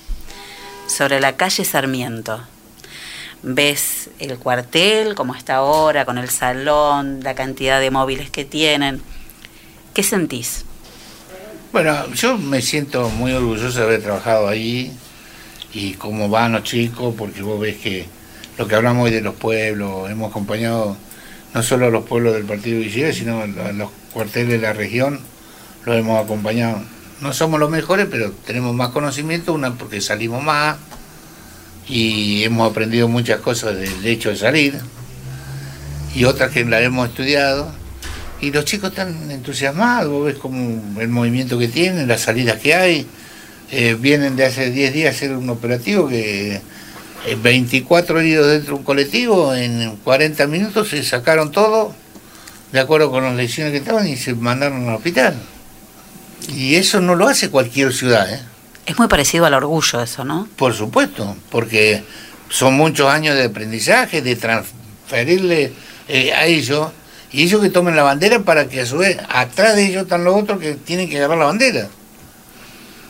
[0.86, 2.40] sobre la calle Sarmiento
[3.42, 9.00] ves el cuartel como está ahora, con el salón, la cantidad de móviles que tienen.
[9.94, 10.64] ¿Qué sentís?
[11.72, 14.92] Bueno, yo me siento muy orgulloso de haber trabajado ahí
[15.72, 18.06] y cómo van los chicos, porque vos ves que
[18.56, 20.96] lo que hablamos hoy de los pueblos, hemos acompañado
[21.54, 25.20] no solo a los pueblos del Partido Villegas, sino a los cuarteles de la región,
[25.84, 26.82] los hemos acompañado.
[27.20, 30.76] No somos los mejores, pero tenemos más conocimiento, una porque salimos más,
[31.88, 34.78] y hemos aprendido muchas cosas del hecho de salir
[36.14, 37.72] y otras que la hemos estudiado
[38.40, 43.06] y los chicos están entusiasmados, ves como el movimiento que tienen, las salidas que hay,
[43.72, 46.60] eh, vienen de hace 10 días a hacer un operativo que
[47.42, 51.92] 24 heridos dentro de un colectivo, en 40 minutos se sacaron todo,
[52.70, 55.34] de acuerdo con las lesiones que estaban, y se mandaron al hospital.
[56.46, 58.40] Y eso no lo hace cualquier ciudad, ¿eh?
[58.86, 60.48] Es muy parecido al orgullo eso, ¿no?
[60.56, 62.02] Por supuesto, porque
[62.48, 65.72] son muchos años de aprendizaje, de transferirle
[66.08, 66.88] eh, a ellos,
[67.30, 70.24] y ellos que tomen la bandera para que a su vez atrás de ellos están
[70.24, 71.88] los otros que tienen que agarrar la bandera.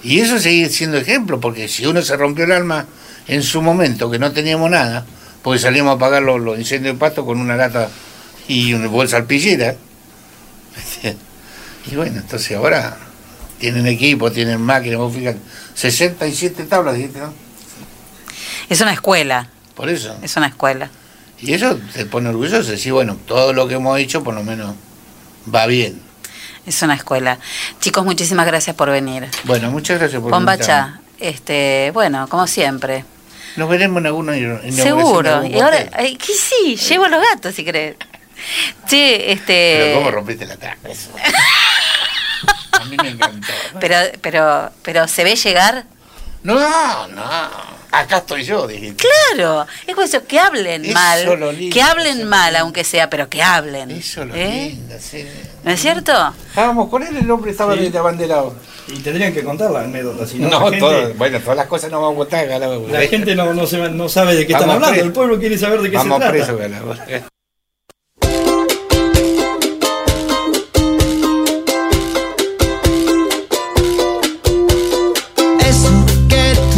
[0.03, 2.87] Y eso sigue siendo ejemplo, porque si uno se rompió el alma
[3.29, 5.07] en su momento, que no teníamos nada,
[5.43, 7.89] porque salimos a pagar los, los incendios de pasto con una lata
[8.49, 9.77] y una bolsa alpillera,
[11.87, 12.97] y bueno, entonces ahora
[13.59, 15.39] tienen equipo, tienen máquinas, vos fíjate,
[15.75, 17.33] 67 tablas, dijiste, ¿no?
[18.69, 19.49] Es una escuela.
[19.75, 20.17] Por eso.
[20.23, 20.91] Es una escuela.
[21.41, 24.75] Y eso te pone orgulloso, decir, bueno, todo lo que hemos hecho por lo menos
[25.53, 26.01] va bien.
[26.67, 27.39] Es una escuela.
[27.81, 29.29] Chicos, muchísimas gracias por venir.
[29.45, 33.05] Bueno, muchas gracias por Bombacha, este, bueno, como siempre.
[33.57, 34.35] Nos veremos en alguna
[34.71, 35.45] Seguro.
[35.45, 37.97] Y ahora, ay, que sí, llevo los gatos si crees.
[38.87, 39.79] Sí, este.
[39.81, 40.77] Pero cómo rompiste la taza.
[42.81, 43.47] A mí me encantó.
[43.81, 45.85] Pero, pero, pero, ¿se ve llegar?
[46.43, 46.55] No,
[47.09, 47.23] no.
[47.91, 49.05] acá estoy yo, dijiste.
[49.35, 53.11] Claro, es por eso que hablen Eso mal, lo lindo, que hablen mal, aunque sea,
[53.11, 53.91] pero que hablen.
[53.91, 54.69] Eso lo ¿eh?
[54.71, 55.27] lindo, sí.
[55.65, 56.13] ¿No es cierto?
[56.49, 57.89] Estábamos con él, el hombre estaba Sí.
[57.89, 58.55] de abanderado.
[58.87, 62.01] Y tendrían que contar la anécdota, si no, gente, todo- bueno, todas las cosas no
[62.01, 62.87] vamos a contar, Galabo.
[62.89, 65.05] la gente no, no, se- no sabe de qué están hablando, preso.
[65.05, 66.33] el pueblo quiere saber de qué Vamos se trata.
[66.33, 67.29] presos,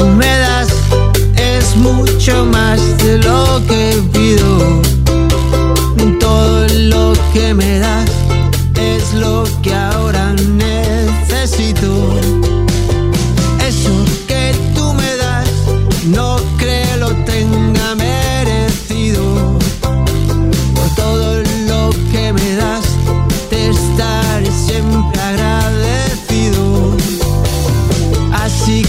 [0.01, 0.69] tú me das
[1.37, 3.83] es mucho más de lo que
[4.13, 4.51] pido.
[6.19, 8.11] Todo lo que me das
[8.77, 10.20] es lo que ahora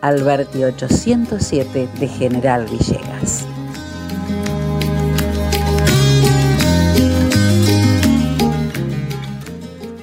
[0.00, 3.46] Alberti 807 de General Villegas.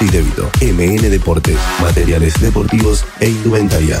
[0.00, 0.50] y débito.
[0.60, 4.00] MN Deportes, materiales deportivos e indumentaria.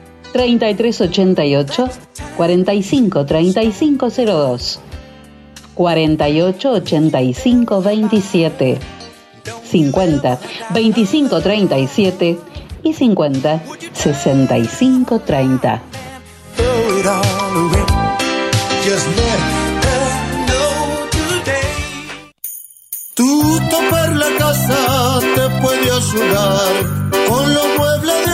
[0.31, 1.89] 3388
[2.37, 4.79] 45 3502
[5.73, 8.79] 48 85 27
[9.63, 10.39] 50
[10.73, 12.39] 25 37
[12.83, 13.63] y 50
[13.93, 15.81] 65 30
[23.13, 26.71] Tu topar la casa te puede ayudar
[27.27, 28.33] con los muebles de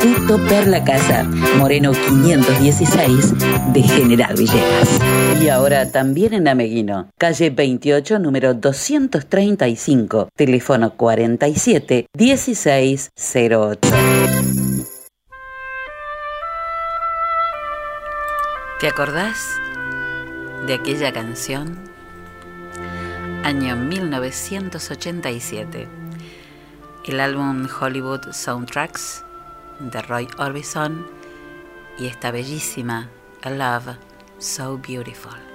[0.00, 1.24] esto Perla Casa,
[1.56, 3.34] Moreno 516
[3.72, 5.00] de General Villegas.
[5.42, 13.80] Y ahora también en Ameguino, calle 28, número 235, teléfono 47 1608.
[18.78, 19.56] ¿Te acordás
[20.66, 21.76] de aquella canción?
[23.42, 25.88] Año 1987.
[27.06, 29.24] El álbum Hollywood Soundtracks
[29.80, 31.06] de Roy Orbison
[31.98, 33.08] y esta bellísima
[33.42, 33.96] A Love
[34.38, 35.47] So Beautiful.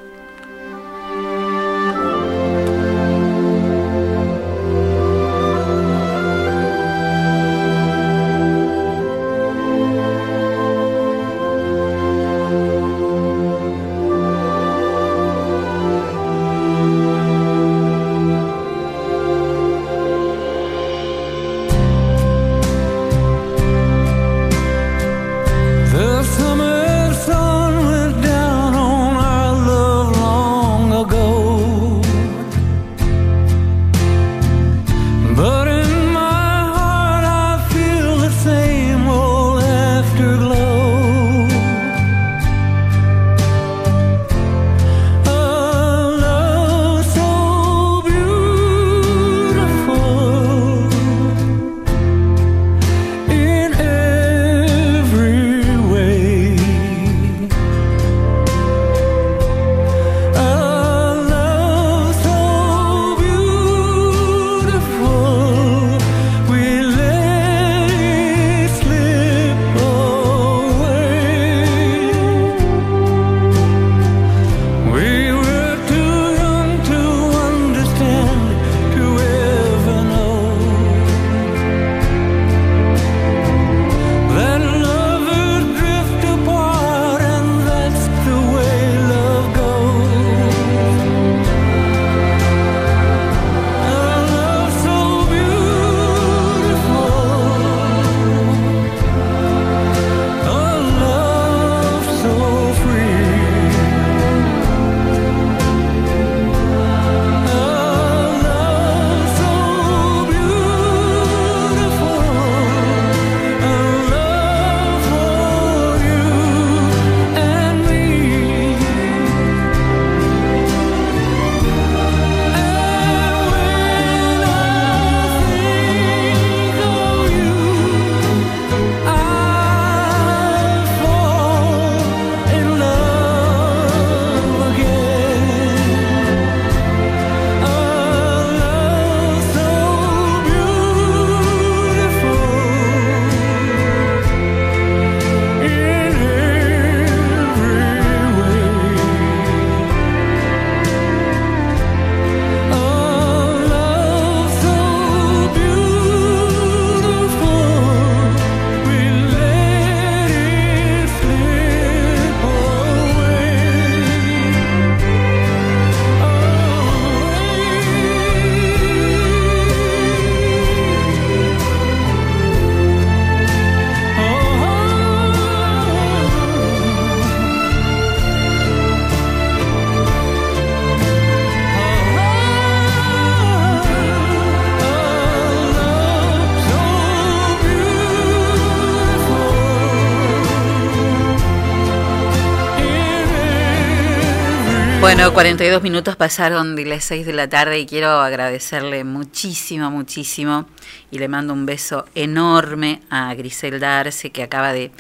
[195.34, 200.68] Bueno, 42 minutos pasaron de las 6 de la tarde y quiero agradecerle muchísimo, muchísimo
[201.10, 204.92] y le mando un beso enorme a Griselda Arce que acaba de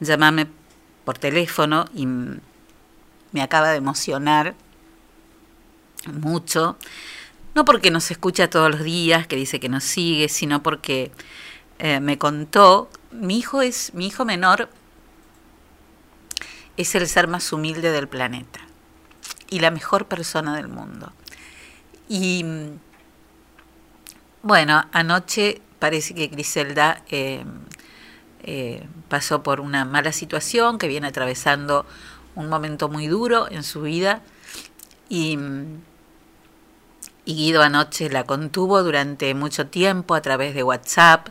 [0.00, 0.46] llamarme
[1.04, 4.54] por teléfono y me acaba de emocionar
[6.10, 6.78] mucho.
[7.54, 11.12] No porque nos escucha todos los días, que dice que nos sigue, sino porque
[11.78, 14.70] eh, me contó, mi hijo es, mi hijo menor
[16.78, 18.61] es el ser más humilde del planeta
[19.52, 21.12] y la mejor persona del mundo.
[22.08, 22.78] Y mm,
[24.42, 27.44] bueno, anoche parece que Griselda eh,
[28.44, 31.84] eh, pasó por una mala situación, que viene atravesando
[32.34, 34.22] un momento muy duro en su vida
[35.10, 35.82] y, mm,
[37.26, 41.28] Guido anoche la contuvo durante mucho tiempo a través de WhatsApp,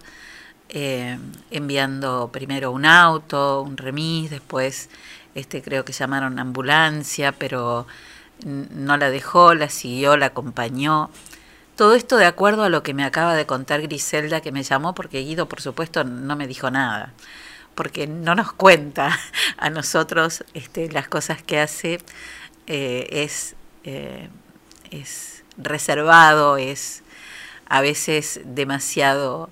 [0.70, 1.18] eh,
[1.50, 4.90] enviando primero un auto, un remis, después
[5.36, 7.88] este creo que llamaron ambulancia, pero
[8.46, 11.10] no la dejó, la siguió, la acompañó.
[11.76, 14.94] Todo esto de acuerdo a lo que me acaba de contar Griselda, que me llamó,
[14.94, 17.14] porque Guido, por supuesto, no me dijo nada,
[17.76, 19.18] porque no nos cuenta
[19.58, 22.00] a nosotros este, las cosas que hace,
[22.68, 24.30] eh, es, eh,
[24.92, 27.04] es reservado, es
[27.68, 29.50] a veces demasiado,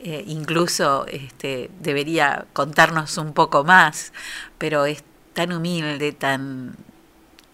[0.00, 4.12] eh, incluso este, debería contarnos un poco más,
[4.58, 5.04] pero es
[5.34, 6.76] tan humilde, tan,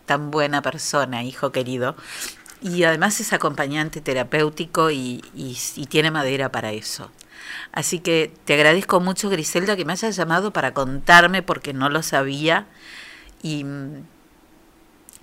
[0.09, 1.97] tan buena persona, hijo querido.
[2.63, 7.13] Y además es acompañante terapéutico y, y- y tiene madera para eso.
[7.73, 12.03] Así que te agradezco mucho, Griselda, que me hayas llamado para contarme porque no lo
[12.03, 12.67] sabía.
[13.43, 13.65] Y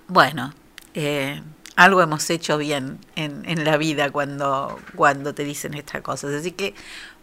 [0.08, 0.52] bueno,
[0.94, 1.42] eh,
[1.76, 6.32] algo hemos hecho bien en, en la vida cuando, cuando te dicen estas cosas.
[6.34, 6.74] Así que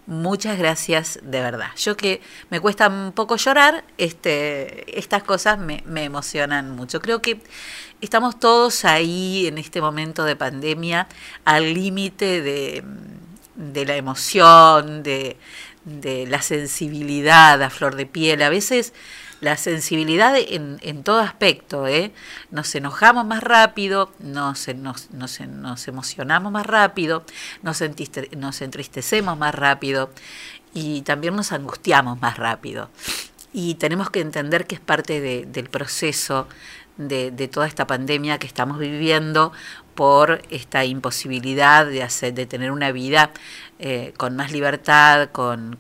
[0.06, 1.70] muchas gracias de verdad.
[1.78, 7.00] Yo que me cuesta un poco llorar, este, estas cosas me, me emocionan mucho.
[7.00, 7.40] Creo que
[8.02, 11.08] estamos todos ahí en este momento de pandemia
[11.46, 12.84] al límite de,
[13.56, 15.38] de la emoción, de,
[15.86, 18.42] de la sensibilidad a flor de piel.
[18.42, 18.94] A veces
[19.44, 22.12] la sensibilidad en, en todo aspecto, ¿eh?
[22.50, 27.26] nos enojamos más rápido, nos, nos, nos, emocionamos más rápido,
[27.62, 27.84] nos,
[28.38, 30.10] nos entristecemos más rápido
[30.74, 32.90] y también nos angustiamos más rápido.
[33.52, 36.48] Y tenemos que entender que es parte de- del proceso
[36.98, 39.52] de, de toda esta pandemia que estamos viviendo
[39.96, 43.32] por esta imposibilidad de, hacer, de tener una vida
[43.80, 45.78] eh, con más libertad, con,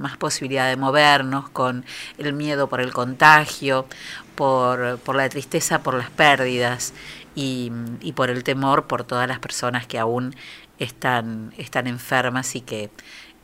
[0.00, 1.84] más posibilidad de movernos, con
[2.18, 3.86] el miedo por el contagio,
[4.34, 6.92] por, la tristeza por las pérdidas
[7.34, 7.70] y,
[8.14, 10.34] por el temor por todas las personas que aún
[10.78, 12.90] están, están enfermas y que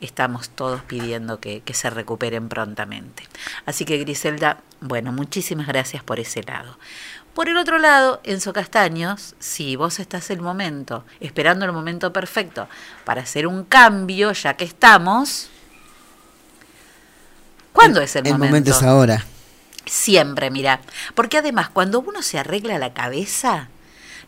[0.01, 3.23] estamos todos pidiendo que, que se recuperen prontamente.
[3.65, 6.77] Así que Griselda, bueno, muchísimas gracias por ese lado.
[7.37, 12.67] Por el otro lado, Enzo Castaños, si vos estás el momento, esperando el momento perfecto
[13.05, 15.47] para hacer un cambio, ya que estamos,
[17.73, 18.47] ¿cuándo es el, El momento?
[18.47, 19.23] momento es ahora.
[19.85, 20.79] Siempre, mira.
[21.13, 23.69] Porque además, cuando uno se arregla la cabeza,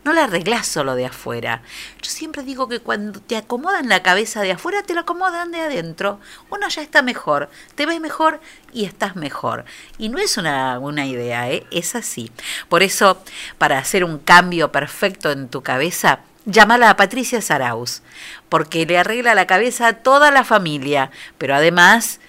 [0.04, 1.62] no la arreglas solo de afuera.
[2.02, 5.60] Yo siempre digo que cuando te acomodan la cabeza de afuera, te la acomodan de
[5.60, 6.20] adentro.
[6.50, 8.40] Uno ya está mejor, te ves mejor
[8.72, 9.64] y estás mejor.
[9.98, 11.66] Y no es una, una idea, ¿eh?
[11.70, 12.30] es así.
[12.68, 13.22] Por eso,
[13.58, 18.02] para hacer un cambio perfecto en tu cabeza, llámala a Patricia Saraus,
[18.48, 22.20] porque le arregla la cabeza a toda la familia, pero además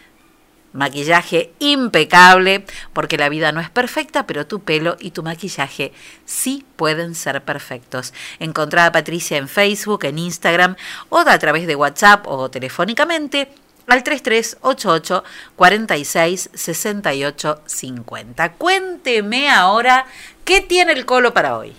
[0.73, 5.91] Maquillaje impecable, porque la vida no es perfecta, pero tu pelo y tu maquillaje
[6.26, 8.14] sí pueden ser perfectos.
[8.39, 10.76] Encontrá a Patricia en Facebook, en Instagram
[11.10, 13.49] o a través de WhatsApp o telefónicamente
[13.88, 15.23] al 3388
[15.56, 18.53] 46 68 50.
[18.53, 20.06] Cuénteme ahora
[20.45, 21.73] qué tiene el colo para hoy.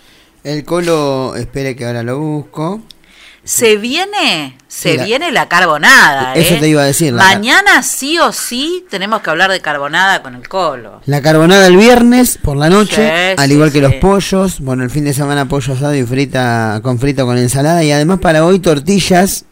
[0.44, 2.82] El colo, espere que ahora lo busco.
[3.44, 6.34] Se viene, se viene la carbonada.
[6.34, 6.58] Eso ¿eh?
[6.60, 10.36] te iba a decir, la- Mañana sí o sí tenemos que hablar de carbonada con
[10.36, 11.00] el colo.
[11.06, 12.96] La carbonada el viernes por la noche,
[13.34, 13.82] Sí, al sí, igual que sí.
[13.82, 14.60] los pollos.
[14.60, 17.82] Bueno, el fin de semana pollo asado y frita con frito con ensalada.
[17.82, 19.44] Y además para hoy tortillas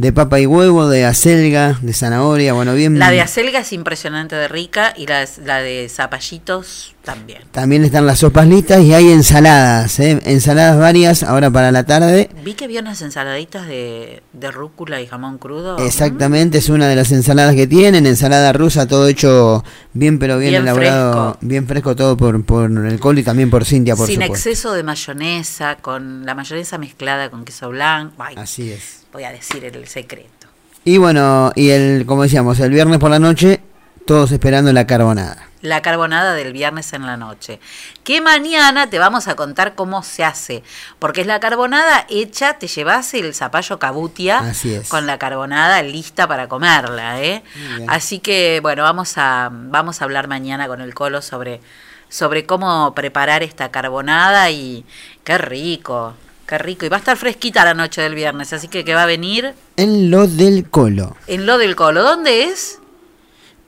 [0.00, 2.54] de papa y huevo, de acelga, de zanahoria.
[2.54, 2.98] Bueno, bien.
[2.98, 7.42] La de acelga es impresionante de rica y la, la de zapallitos también.
[7.50, 10.18] También están las sopas listas y hay ensaladas, ¿eh?
[10.24, 12.30] ensaladas varias ahora para la tarde.
[12.42, 15.76] Vi que había unas ensaladitas de, de rúcula y jamón crudo.
[15.78, 20.50] Exactamente, es una de las ensaladas que tienen, ensalada rusa, todo hecho bien pero bien,
[20.52, 24.14] Bien elaborado, bien fresco todo por, por el colo y también por Cintia, por Sin
[24.14, 24.34] supuesto.
[24.34, 28.14] exceso de mayonesa, con la mayonesa mezclada con queso blanco.
[28.22, 28.99] Ay, Así es.
[29.12, 30.48] Voy a decir el secreto.
[30.84, 33.60] Y bueno, y el como decíamos, el viernes por la noche
[34.06, 35.46] todos esperando la carbonada.
[35.62, 37.60] La carbonada del viernes en la noche.
[38.02, 40.64] Que mañana te vamos a contar cómo se hace.
[40.98, 44.88] Porque es la carbonada hecha, te llevas el zapallo cabutia Así es.
[44.88, 47.20] con la carbonada lista para comerla.
[47.22, 47.44] ¿eh?
[47.88, 51.60] Así que, bueno, vamos a, vamos a hablar mañana con el Colo sobre,
[52.08, 54.84] sobre cómo preparar esta carbonada y
[55.24, 56.14] qué rico,
[56.50, 56.84] qué rico.
[56.84, 59.54] Y va a estar fresquita la noche del viernes, así que que va a venir
[59.76, 61.16] En lo del colo.
[61.26, 62.02] en lo del Colo.
[62.02, 62.76] ¿Dónde es?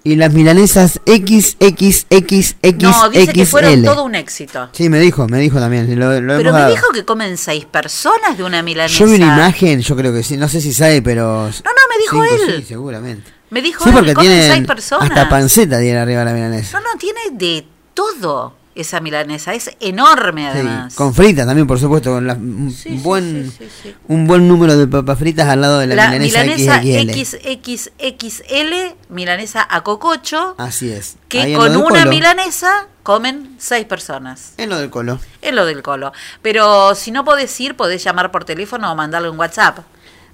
[0.05, 2.83] Y las milanesas XXXXXL.
[2.83, 4.69] No, dice que fueron todo un éxito.
[4.73, 5.87] Sí, me dijo, me dijo también.
[5.99, 6.71] Lo, lo Pero me dado.
[6.75, 8.99] dijo que comen seis personas de una milanesa.
[8.99, 11.25] Yo vi una imagen, yo creo que sí, no sé si sabe, pero...
[11.25, 11.51] No, no,
[11.89, 12.57] me dijo cinco, él.
[12.63, 13.31] Sí, seguramente.
[13.51, 15.09] Me dijo Sí, él, porque comen seis personas.
[15.09, 16.81] hasta panceta tiene arriba la milanesa.
[16.81, 17.65] No, no, tiene de
[17.95, 19.55] todo esa milanesa.
[19.55, 20.95] Es enorme Sí, además.
[20.95, 24.87] con fritas también, por supuesto, con la- un, Sí, buen, sí, un buen número de
[24.87, 27.51] papas fritas al lado de la, La milanesa, milanesa XXL.
[27.51, 31.17] XXXL, milanesa a cococho, Así es.
[31.29, 32.11] que con una colo.
[32.11, 34.53] milanesa comen seis personas.
[34.59, 35.19] En lo del colo.
[35.41, 36.13] Es lo del colo.
[36.41, 39.79] Pero si no podés ir, podés llamar por teléfono o mandarle un WhatsApp.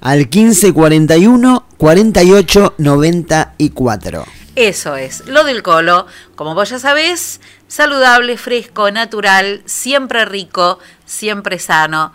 [0.01, 4.25] Al 1541 48 94.
[4.59, 11.61] Eso es, lo del colo, como vos ya sabés, saludable, fresco, natural, siempre rico, siempre
[11.61, 12.13] sano,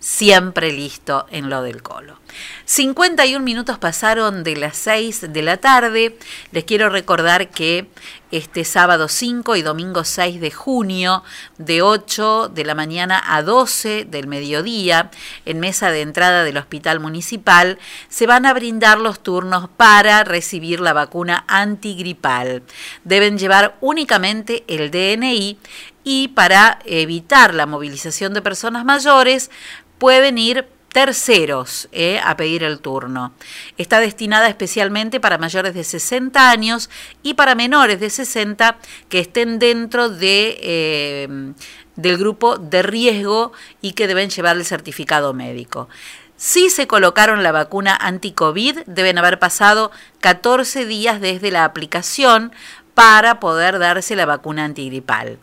[0.00, 2.18] siempre listo en lo del colo.
[2.64, 6.18] 51 minutos pasaron de las 6 de la tarde.
[6.52, 7.88] Les quiero recordar que
[8.30, 11.22] este sábado 5 y domingo 6 de junio,
[11.58, 15.10] de 8 de la mañana a 12 del mediodía,
[15.44, 17.78] en mesa de entrada del Hospital Municipal,
[18.08, 22.64] se van a brindar los turnos para recibir la vacuna antigripal.
[23.04, 25.58] Deben llevar únicamente el DNI
[26.02, 29.50] y para evitar la movilización de personas mayores,
[29.98, 33.32] pueden ir terceros eh, a pedir el turno.
[33.76, 36.88] Está destinada especialmente para mayores de 60 años
[37.24, 41.52] y para menores de 60 que estén dentro de, eh,
[41.96, 43.52] del grupo de riesgo
[43.82, 45.88] y que deben llevar el certificado médico.
[46.36, 49.90] Si se colocaron la vacuna anti-COVID, deben haber pasado
[50.20, 52.52] 14 días desde la aplicación
[52.94, 55.38] para poder darse la vacuna antigripal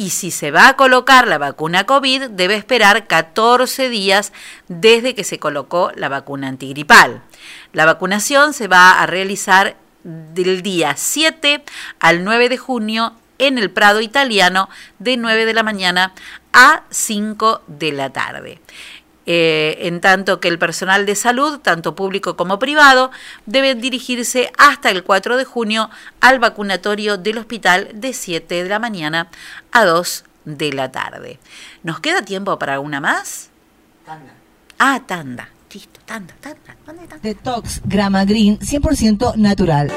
[0.00, 4.32] y si se va a colocar la vacuna COVID debe esperar 14 días
[4.66, 7.20] desde que se colocó la vacuna antigripal.
[7.74, 11.62] La vacunación se va a realizar del día 7
[11.98, 16.14] al 9 de junio en el Prado Italiano de 9 de la mañana
[16.54, 18.58] a 5 de la tarde.
[19.32, 23.12] Eh, en tanto que el personal de salud, tanto público como privado,
[23.46, 25.88] deben dirigirse hasta el 4 de junio
[26.20, 29.28] al vacunatorio del hospital de 7 de la mañana
[29.70, 31.38] a 2 de la tarde.
[31.84, 33.50] ¿Nos queda tiempo para una más?
[34.04, 34.32] Tanda.
[34.80, 35.48] Ah, tanda.
[35.72, 36.76] Listo, tanda, tanda.
[36.84, 37.18] ¿Dónde está?
[37.18, 39.92] Detox Grama Green 100% natural.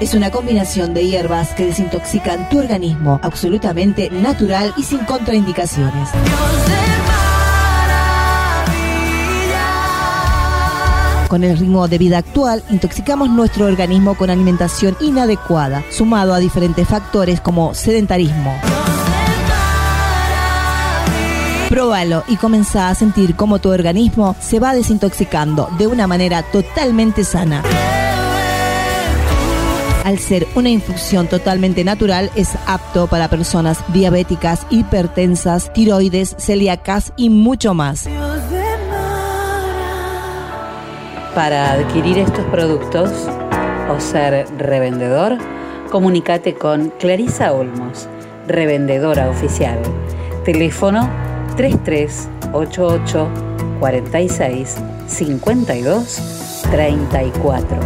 [0.00, 6.08] Es una combinación de hierbas que desintoxican tu organismo, absolutamente natural y sin contraindicaciones.
[11.34, 16.86] Con el ritmo de vida actual, intoxicamos nuestro organismo con alimentación inadecuada, sumado a diferentes
[16.86, 18.56] factores como sedentarismo.
[21.68, 27.24] Próbalo y comenzá a sentir cómo tu organismo se va desintoxicando de una manera totalmente
[27.24, 27.64] sana.
[30.04, 37.28] Al ser una infusión totalmente natural, es apto para personas diabéticas, hipertensas, tiroides, celíacas y
[37.28, 38.06] mucho más.
[41.34, 43.10] Para adquirir estos productos
[43.90, 45.36] o ser revendedor,
[45.90, 48.08] comunícate con Clarisa Olmos,
[48.46, 49.80] revendedora oficial.
[50.44, 51.10] Teléfono
[51.56, 53.28] 3388
[53.80, 54.76] 46
[55.08, 57.78] 52 34.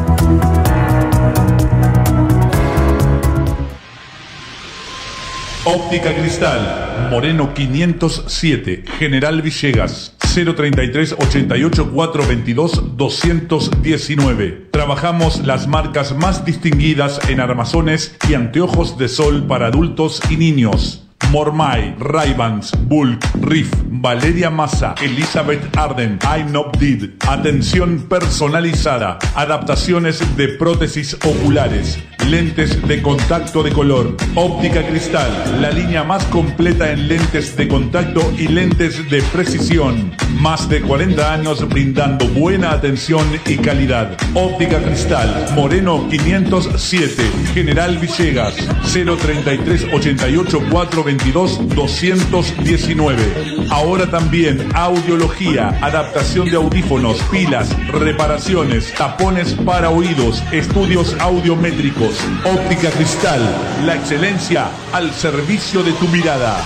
[5.65, 14.69] Óptica Cristal, Moreno 507, General Villegas, 033 88 422 219.
[14.71, 21.05] Trabajamos las marcas más distinguidas en armazones y anteojos de sol para adultos y niños.
[21.31, 27.11] Mormai, Raybans, Bulk, Riff, Valeria Massa, Elizabeth Arden, I'm Not Did.
[27.29, 35.31] Atención personalizada, adaptaciones de prótesis oculares, lentes de contacto de color, óptica cristal,
[35.61, 40.12] la línea más completa en lentes de contacto y lentes de precisión.
[40.40, 44.16] Más de 40 años brindando buena atención y calidad.
[44.35, 47.23] Óptica cristal, Moreno 507,
[47.55, 48.55] General Villegas,
[48.93, 53.69] 033 88 422 219.
[53.70, 62.07] Ahora también audiología, adaptación de audífonos, pilas, reparaciones, tapones para oídos, estudios audiométricos,
[62.44, 63.40] óptica cristal,
[63.85, 66.64] la excelencia al servicio de tu mirada.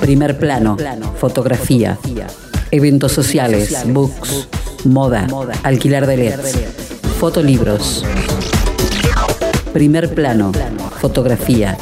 [0.00, 0.76] Primer plano,
[1.18, 1.98] fotografía,
[2.70, 4.48] eventos sociales, books,
[4.84, 5.26] moda,
[5.62, 6.58] alquilar de LEDs,
[7.18, 8.04] fotolibros.
[9.72, 10.52] Primer plano,
[11.00, 11.76] fotografía.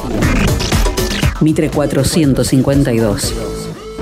[1.41, 3.52] Mitre 452.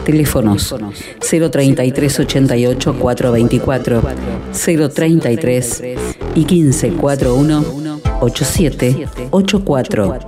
[0.06, 0.76] Teléfonos
[1.20, 4.02] 033 88 424
[4.94, 5.84] 033
[6.36, 7.66] y 15 41
[8.22, 10.20] 87 84.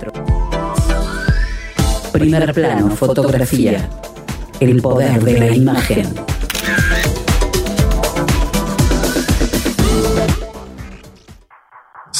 [2.12, 3.88] Primer plano, fotografía.
[4.60, 6.33] El poder de la imagen.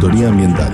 [0.00, 0.72] Ambiental.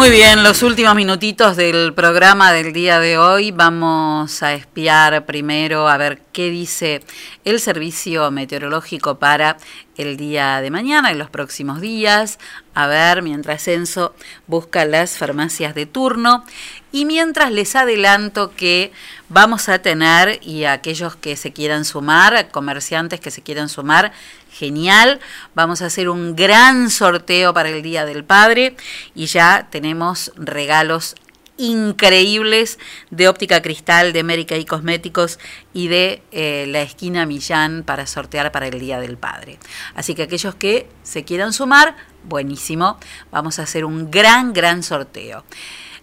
[0.00, 5.90] Muy bien, los últimos minutitos del programa del día de hoy vamos a espiar primero
[5.90, 7.02] a ver qué dice
[7.44, 9.58] el servicio meteorológico para
[9.98, 12.38] el día de mañana y los próximos días.
[12.72, 14.14] A ver, mientras Enzo
[14.46, 16.46] busca las farmacias de turno
[16.92, 18.92] y mientras les adelanto que
[19.28, 24.12] vamos a tener, y aquellos que se quieran sumar, comerciantes que se quieran sumar,
[24.50, 25.20] genial,
[25.54, 28.76] vamos a hacer un gran sorteo para el Día del Padre
[29.14, 31.14] y ya tenemos regalos
[31.60, 32.78] increíbles
[33.10, 35.38] de óptica cristal, de América y Cosméticos
[35.74, 39.58] y de eh, la esquina Millán para sortear para el Día del Padre.
[39.94, 42.98] Así que aquellos que se quieran sumar, buenísimo,
[43.30, 45.44] vamos a hacer un gran, gran sorteo.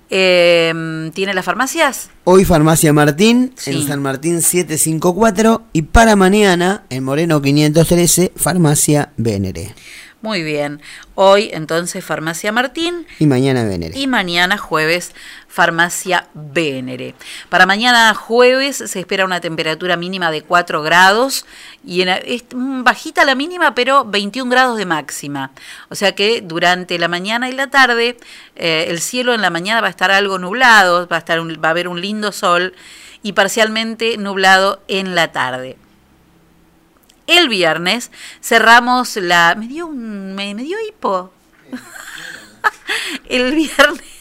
[0.10, 2.10] Eh, ¿Tiene las farmacias?
[2.24, 3.72] Hoy Farmacia Martín, Sí.
[3.72, 9.74] en San Martín 754 y para mañana en Moreno 513, Farmacia Venere.
[10.28, 10.82] Muy bien.
[11.16, 13.98] Hoy entonces Farmacia Martín Y mañana Venere.
[13.98, 15.14] y mañana jueves
[15.48, 17.16] Farmacia Venere.
[17.48, 21.46] Para mañana jueves se espera una temperatura mínima de 4 grados
[21.86, 25.52] y en- es mm, bajita la mínima pero 21 grados de máxima.
[25.88, 28.18] O sea que durante la mañana y la tarde
[28.58, 31.58] eh, el cielo en la mañana va a estar algo nublado, va a, estar un-
[31.64, 32.74] va a haber un lindo sol
[33.24, 35.78] y parcialmente nublado en la tarde.
[37.28, 39.56] El viernes cerramos la...
[39.56, 40.34] Me dio un...
[40.34, 41.32] Me, me dio hipo.
[43.30, 44.17] El viernes...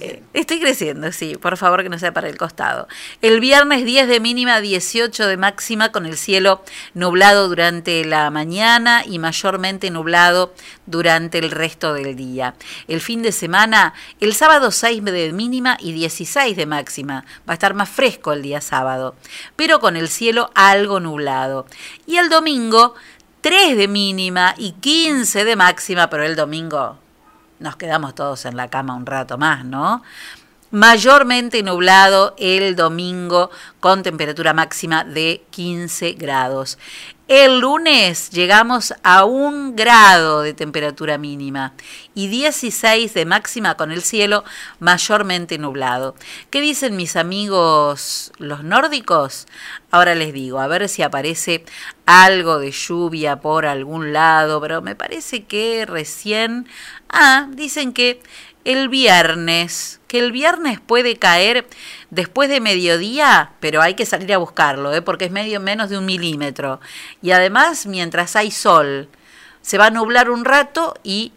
[0.00, 2.88] eh, Estoy creciendo, sí, por favor que no sea para el costado.
[3.22, 6.62] El viernes 10 de mínima, 18 de máxima, con el cielo
[6.92, 10.52] nublado durante la mañana y mayormente nublado
[10.86, 12.54] durante el resto del día.
[12.88, 17.24] El fin de semana, el sábado 6 de mínima y 16 de máxima.
[17.48, 19.14] Va a estar más fresco el día sábado,
[19.56, 21.66] pero con el cielo algo nublado.
[22.06, 22.94] Y el domingo,
[23.40, 26.98] 3 de mínima y 15 de máxima, pero el domingo
[27.64, 30.02] nos quedamos todos en la cama un rato más, ¿no?
[30.74, 33.48] Mayormente nublado el domingo
[33.78, 36.78] con temperatura máxima de 15 grados.
[37.28, 41.74] El lunes llegamos a un grado de temperatura mínima
[42.12, 44.42] y 16 de máxima con el cielo
[44.80, 46.16] mayormente nublado.
[46.50, 49.46] ¿Qué dicen mis amigos los nórdicos?
[49.92, 51.64] Ahora les digo, a ver si aparece
[52.04, 56.66] algo de lluvia por algún lado, pero me parece que recién...
[57.08, 58.20] Ah, dicen que
[58.64, 61.66] el viernes, que el viernes puede caer
[62.10, 65.02] después de mediodía, pero hay que salir a buscarlo, ¿eh?
[65.02, 66.80] porque es medio menos de un milímetro.
[67.20, 69.08] Y además, mientras hay sol,
[69.60, 71.32] se va a nublar un rato y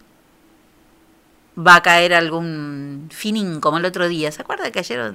[1.57, 4.31] va a caer algún finín, como el otro día.
[4.31, 5.11] ¿Se acuerda que ayer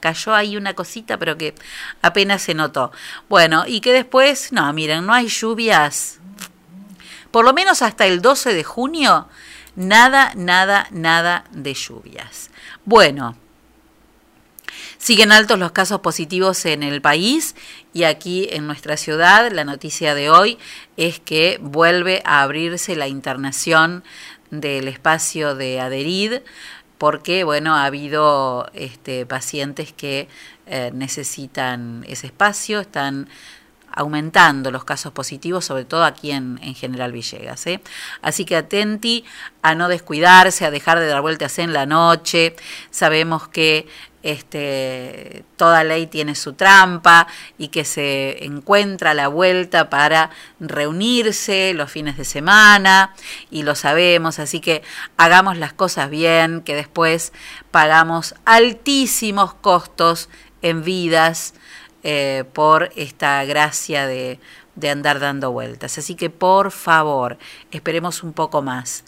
[0.00, 1.54] cayó ahí una cosita, pero que
[2.02, 2.90] apenas se notó?
[3.28, 6.18] Bueno, y que después, no, miren, no hay lluvias.
[7.30, 9.28] Por lo menos hasta el 12 de junio,
[9.76, 12.50] nada, nada, nada de lluvias.
[12.86, 13.36] Bueno,
[14.96, 17.56] siguen altos los casos positivos en el país
[17.92, 20.56] y aquí en nuestra ciudad la noticia de hoy
[20.96, 24.04] es que vuelve a abrirse la internación
[24.52, 26.34] del espacio de Aderid
[26.96, 30.28] porque bueno ha habido este, pacientes que
[30.66, 33.28] eh, necesitan ese espacio, están
[33.96, 37.66] aumentando los casos positivos, sobre todo aquí en, en General Villegas.
[37.66, 37.80] ¿eh?
[38.22, 39.24] Así que atenti
[39.62, 42.54] a no descuidarse, a dejar de dar vueltas en la noche.
[42.90, 43.88] Sabemos que
[44.22, 47.28] este, toda ley tiene su trampa
[47.58, 53.14] y que se encuentra la vuelta para reunirse los fines de semana
[53.52, 54.82] y lo sabemos, así que
[55.16, 57.32] hagamos las cosas bien, que después
[57.70, 60.28] pagamos altísimos costos
[60.60, 61.54] en vidas
[62.08, 64.38] eh, por esta gracia de,
[64.76, 65.98] de andar dando vueltas.
[65.98, 67.36] Así que por favor,
[67.72, 69.02] esperemos un poco más.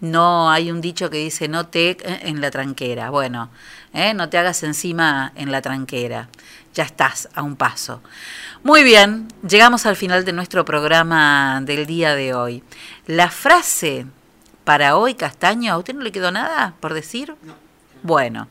[0.00, 3.08] no hay un dicho que dice no te eh, en la tranquera.
[3.08, 3.48] Bueno,
[3.94, 4.12] ¿eh?
[4.12, 6.28] no te hagas encima en la tranquera.
[6.74, 8.02] Ya estás a un paso.
[8.62, 12.62] Muy bien, llegamos al final de nuestro programa del día de hoy.
[13.06, 14.04] La frase
[14.64, 17.34] para hoy, Castaño, ¿a usted no le quedó nada por decir?
[18.04, 18.48] Bueno,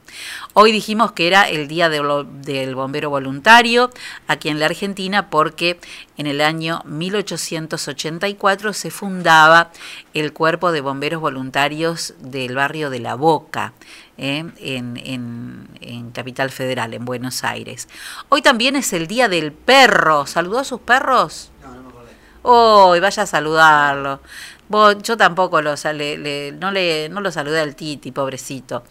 [0.54, 2.08] hoy dijimos que era el Día del,
[2.42, 3.90] del Bombero Voluntario
[4.28, 5.78] aquí en la Argentina porque
[6.18, 9.72] en el año 1884 se fundaba
[10.14, 13.74] el Cuerpo de Bomberos Voluntarios del barrio de La Boca.
[14.18, 14.46] ¿eh?
[14.60, 17.90] En, en- en Capital Federal, en Buenos Aires.
[18.30, 20.26] Hoy también es el Día del Perro.
[20.28, 21.52] ¿Saludó a sus perros?
[22.44, 24.22] Oh, y vaya a saludarlo.
[24.72, 25.76] Vos- yo tampoco lo,
[26.18, 28.84] le- no, le, no lo saludé al Titi, pobrecito.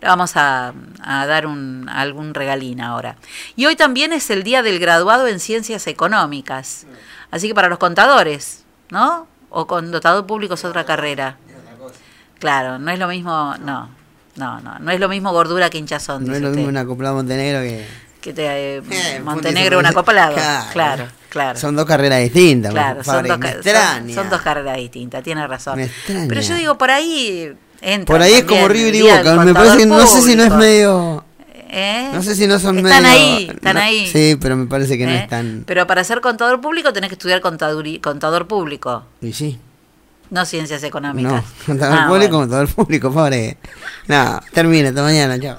[0.00, 3.16] Le vamos a, a dar un, algún regalín ahora.
[3.56, 6.86] Y hoy también es el día del graduado en ciencias económicas.
[7.30, 9.26] Así que para los contadores, ¿no?
[9.50, 11.36] O contador público es otra carrera.
[12.38, 13.88] Claro, no es lo mismo, no,
[14.36, 16.24] no, no, no es lo mismo gordura que hinchazón.
[16.26, 16.56] No es lo usted.
[16.58, 17.84] mismo una Copla Montenegro que.
[18.20, 18.46] que te,
[18.76, 20.34] eh, Eh, Montenegro una claro.
[20.72, 21.06] Claro,
[21.42, 21.58] claro.
[21.58, 22.72] Son dos carreras distintas.
[22.72, 25.78] Claro, son dos, son- son dos carreras distintas, tiene razón.
[26.06, 28.12] Pero yo digo, por ahí entra.
[28.14, 29.36] Por ahí es como River y Boca.
[29.44, 31.24] Me parece no sé si no es medio.
[31.70, 32.10] ¿Eh?
[32.14, 33.14] No sé si no son Están medio.
[33.14, 34.06] ahí, están no- ahí.
[34.06, 35.18] Sí, pero me parece que no ¿Eh?
[35.24, 35.64] es tan.
[35.66, 39.58] Pero para ser contador público tenés que estudiar contador público, Y sí.
[40.30, 41.32] no ciencias económicas.
[41.32, 42.38] No, contador Ah, público, bueno.
[42.38, 43.58] contador público, pobre.
[44.06, 45.56] No, termina, hasta mañana, chao.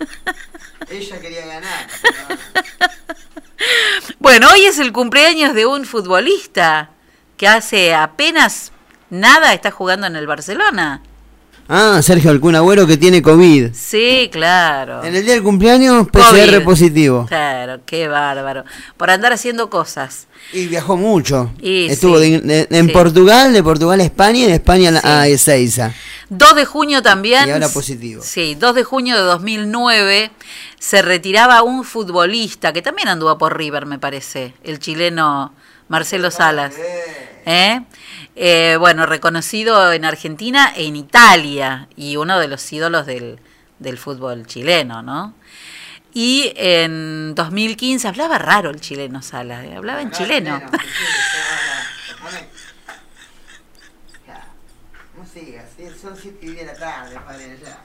[0.90, 1.86] Ella quería ganar.
[4.18, 6.90] Bueno, hoy es el cumpleaños de un futbolista
[7.36, 8.72] que hace apenas
[9.08, 11.02] nada está jugando en el Barcelona.
[11.72, 13.68] Ah, Sergio Alcún Agüero que tiene COVID.
[13.74, 15.04] Sí, claro.
[15.04, 16.64] En el día del cumpleaños, PCR COVID.
[16.64, 17.26] positivo.
[17.28, 18.64] Claro, qué bárbaro.
[18.96, 20.26] Por andar haciendo cosas.
[20.52, 21.52] Y viajó mucho.
[21.62, 22.92] Y Estuvo sí, de- de- en sí.
[22.92, 25.92] Portugal, de Portugal a España y de España a, a Ezeiza.
[26.28, 27.46] 2 de junio también.
[27.48, 28.20] Y ahora positivo.
[28.24, 30.32] Sí, 2 de junio de 2009
[30.80, 35.54] se retiraba un futbolista que también anduvo por River, me parece, el chileno
[35.88, 36.74] Marcelo Salas.
[36.76, 37.29] ¿Eh?
[37.44, 43.38] Eh, bueno, reconocido en Argentina e en Italia y uno de los ídolos del,
[43.78, 45.34] del fútbol chileno, ¿no?
[46.12, 50.60] Y en 2015 hablaba raro el chileno Salas, eh, hablaba en chileno.
[55.16, 55.66] No sigas,
[56.00, 57.84] son siete y de la tarde, padre, ya.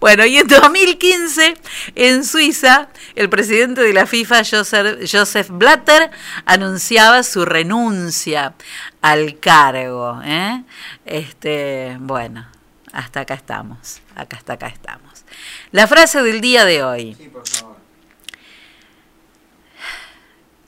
[0.00, 1.54] Bueno, y en 2015,
[1.96, 6.10] en Suiza, el presidente de la FIFA, Joseph, Blatter,
[6.46, 8.54] anunciaba su renuncia
[9.02, 10.20] al cargo.
[10.24, 10.62] ¿eh?
[11.04, 12.46] Este, bueno,
[12.92, 14.00] hasta acá estamos.
[14.14, 15.24] Acá hasta acá estamos.
[15.72, 17.16] La frase del día de hoy.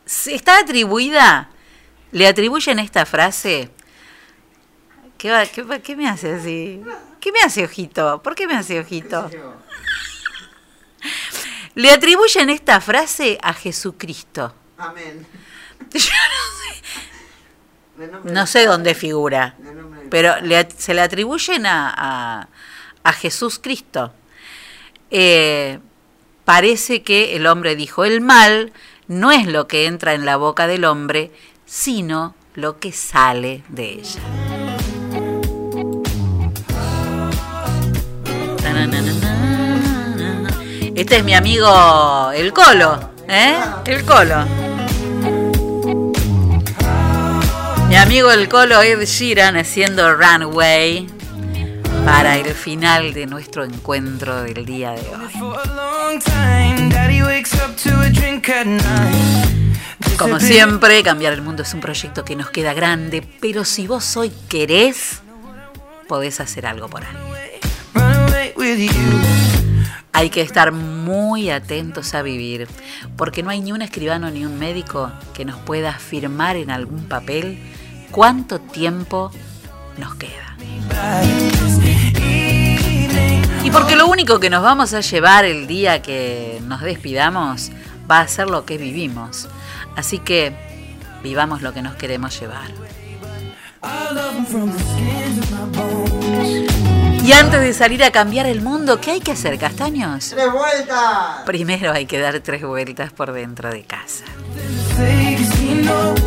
[0.04, 1.50] Se- Está atribuida,
[2.10, 3.70] le atribuyen esta frase.
[5.20, 6.80] ¿Qué, va- qué, va- qué me hace así?
[7.20, 8.22] ¿Qué me hace ojito?
[8.22, 9.30] ¿Por qué me hace ojito?
[11.74, 14.54] Le atribuyen esta frase a Jesucristo.
[14.78, 15.26] Amén.
[18.24, 19.56] No sé dónde figura,
[20.08, 22.48] pero le se le atribuyen a, a-
[23.04, 24.14] a Jesús Cristo.
[25.10, 25.80] Eh,
[26.46, 28.72] parece que el hombre dijo, el mal
[29.06, 31.30] no es lo que entra en la boca del hombre,
[31.66, 34.49] sino lo que sale de ella.
[40.94, 43.54] Este es mi amigo el Colo, ¿eh?
[43.86, 44.44] El Colo.
[47.88, 51.06] Mi amigo el Colo Ed Sheeran haciendo Runway
[52.04, 56.20] para el final de nuestro encuentro del día de hoy.
[60.18, 64.16] Como siempre, cambiar el mundo es un proyecto que nos queda grande, pero si vos
[64.16, 65.22] hoy querés,
[66.08, 67.49] podés hacer algo por ahí.
[70.12, 72.68] Hay que estar muy atentos a vivir,
[73.16, 77.04] porque no hay ni un escribano ni un médico que nos pueda afirmar en algún
[77.04, 77.58] papel
[78.10, 79.30] cuánto tiempo
[79.96, 80.56] nos queda.
[83.64, 87.70] Y porque lo único que nos vamos a llevar el día que nos despidamos
[88.10, 89.48] va a ser lo que vivimos.
[89.96, 90.52] Así que
[91.22, 92.70] vivamos lo que nos queremos llevar.
[97.30, 100.30] Y antes de salir a cambiar el mundo, ¿qué hay que hacer, castaños?
[100.30, 101.44] ¡Tres vueltas!
[101.46, 104.24] Primero hay que dar tres vueltas por dentro de casa.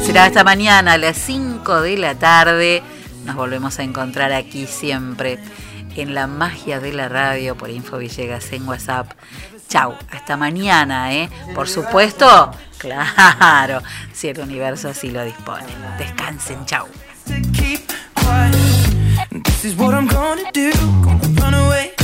[0.01, 2.81] Será hasta mañana a las 5 de la tarde.
[3.25, 5.39] Nos volvemos a encontrar aquí siempre
[5.97, 9.11] en la magia de la radio por Info Villegas en WhatsApp.
[9.67, 11.29] Chau, hasta mañana, ¿eh?
[11.53, 13.81] Por supuesto, claro,
[14.13, 15.67] si el universo así lo dispone.
[15.97, 16.87] Descansen, chau.
[19.31, 20.71] This is what I'm gonna do.
[21.03, 22.02] Gonna run away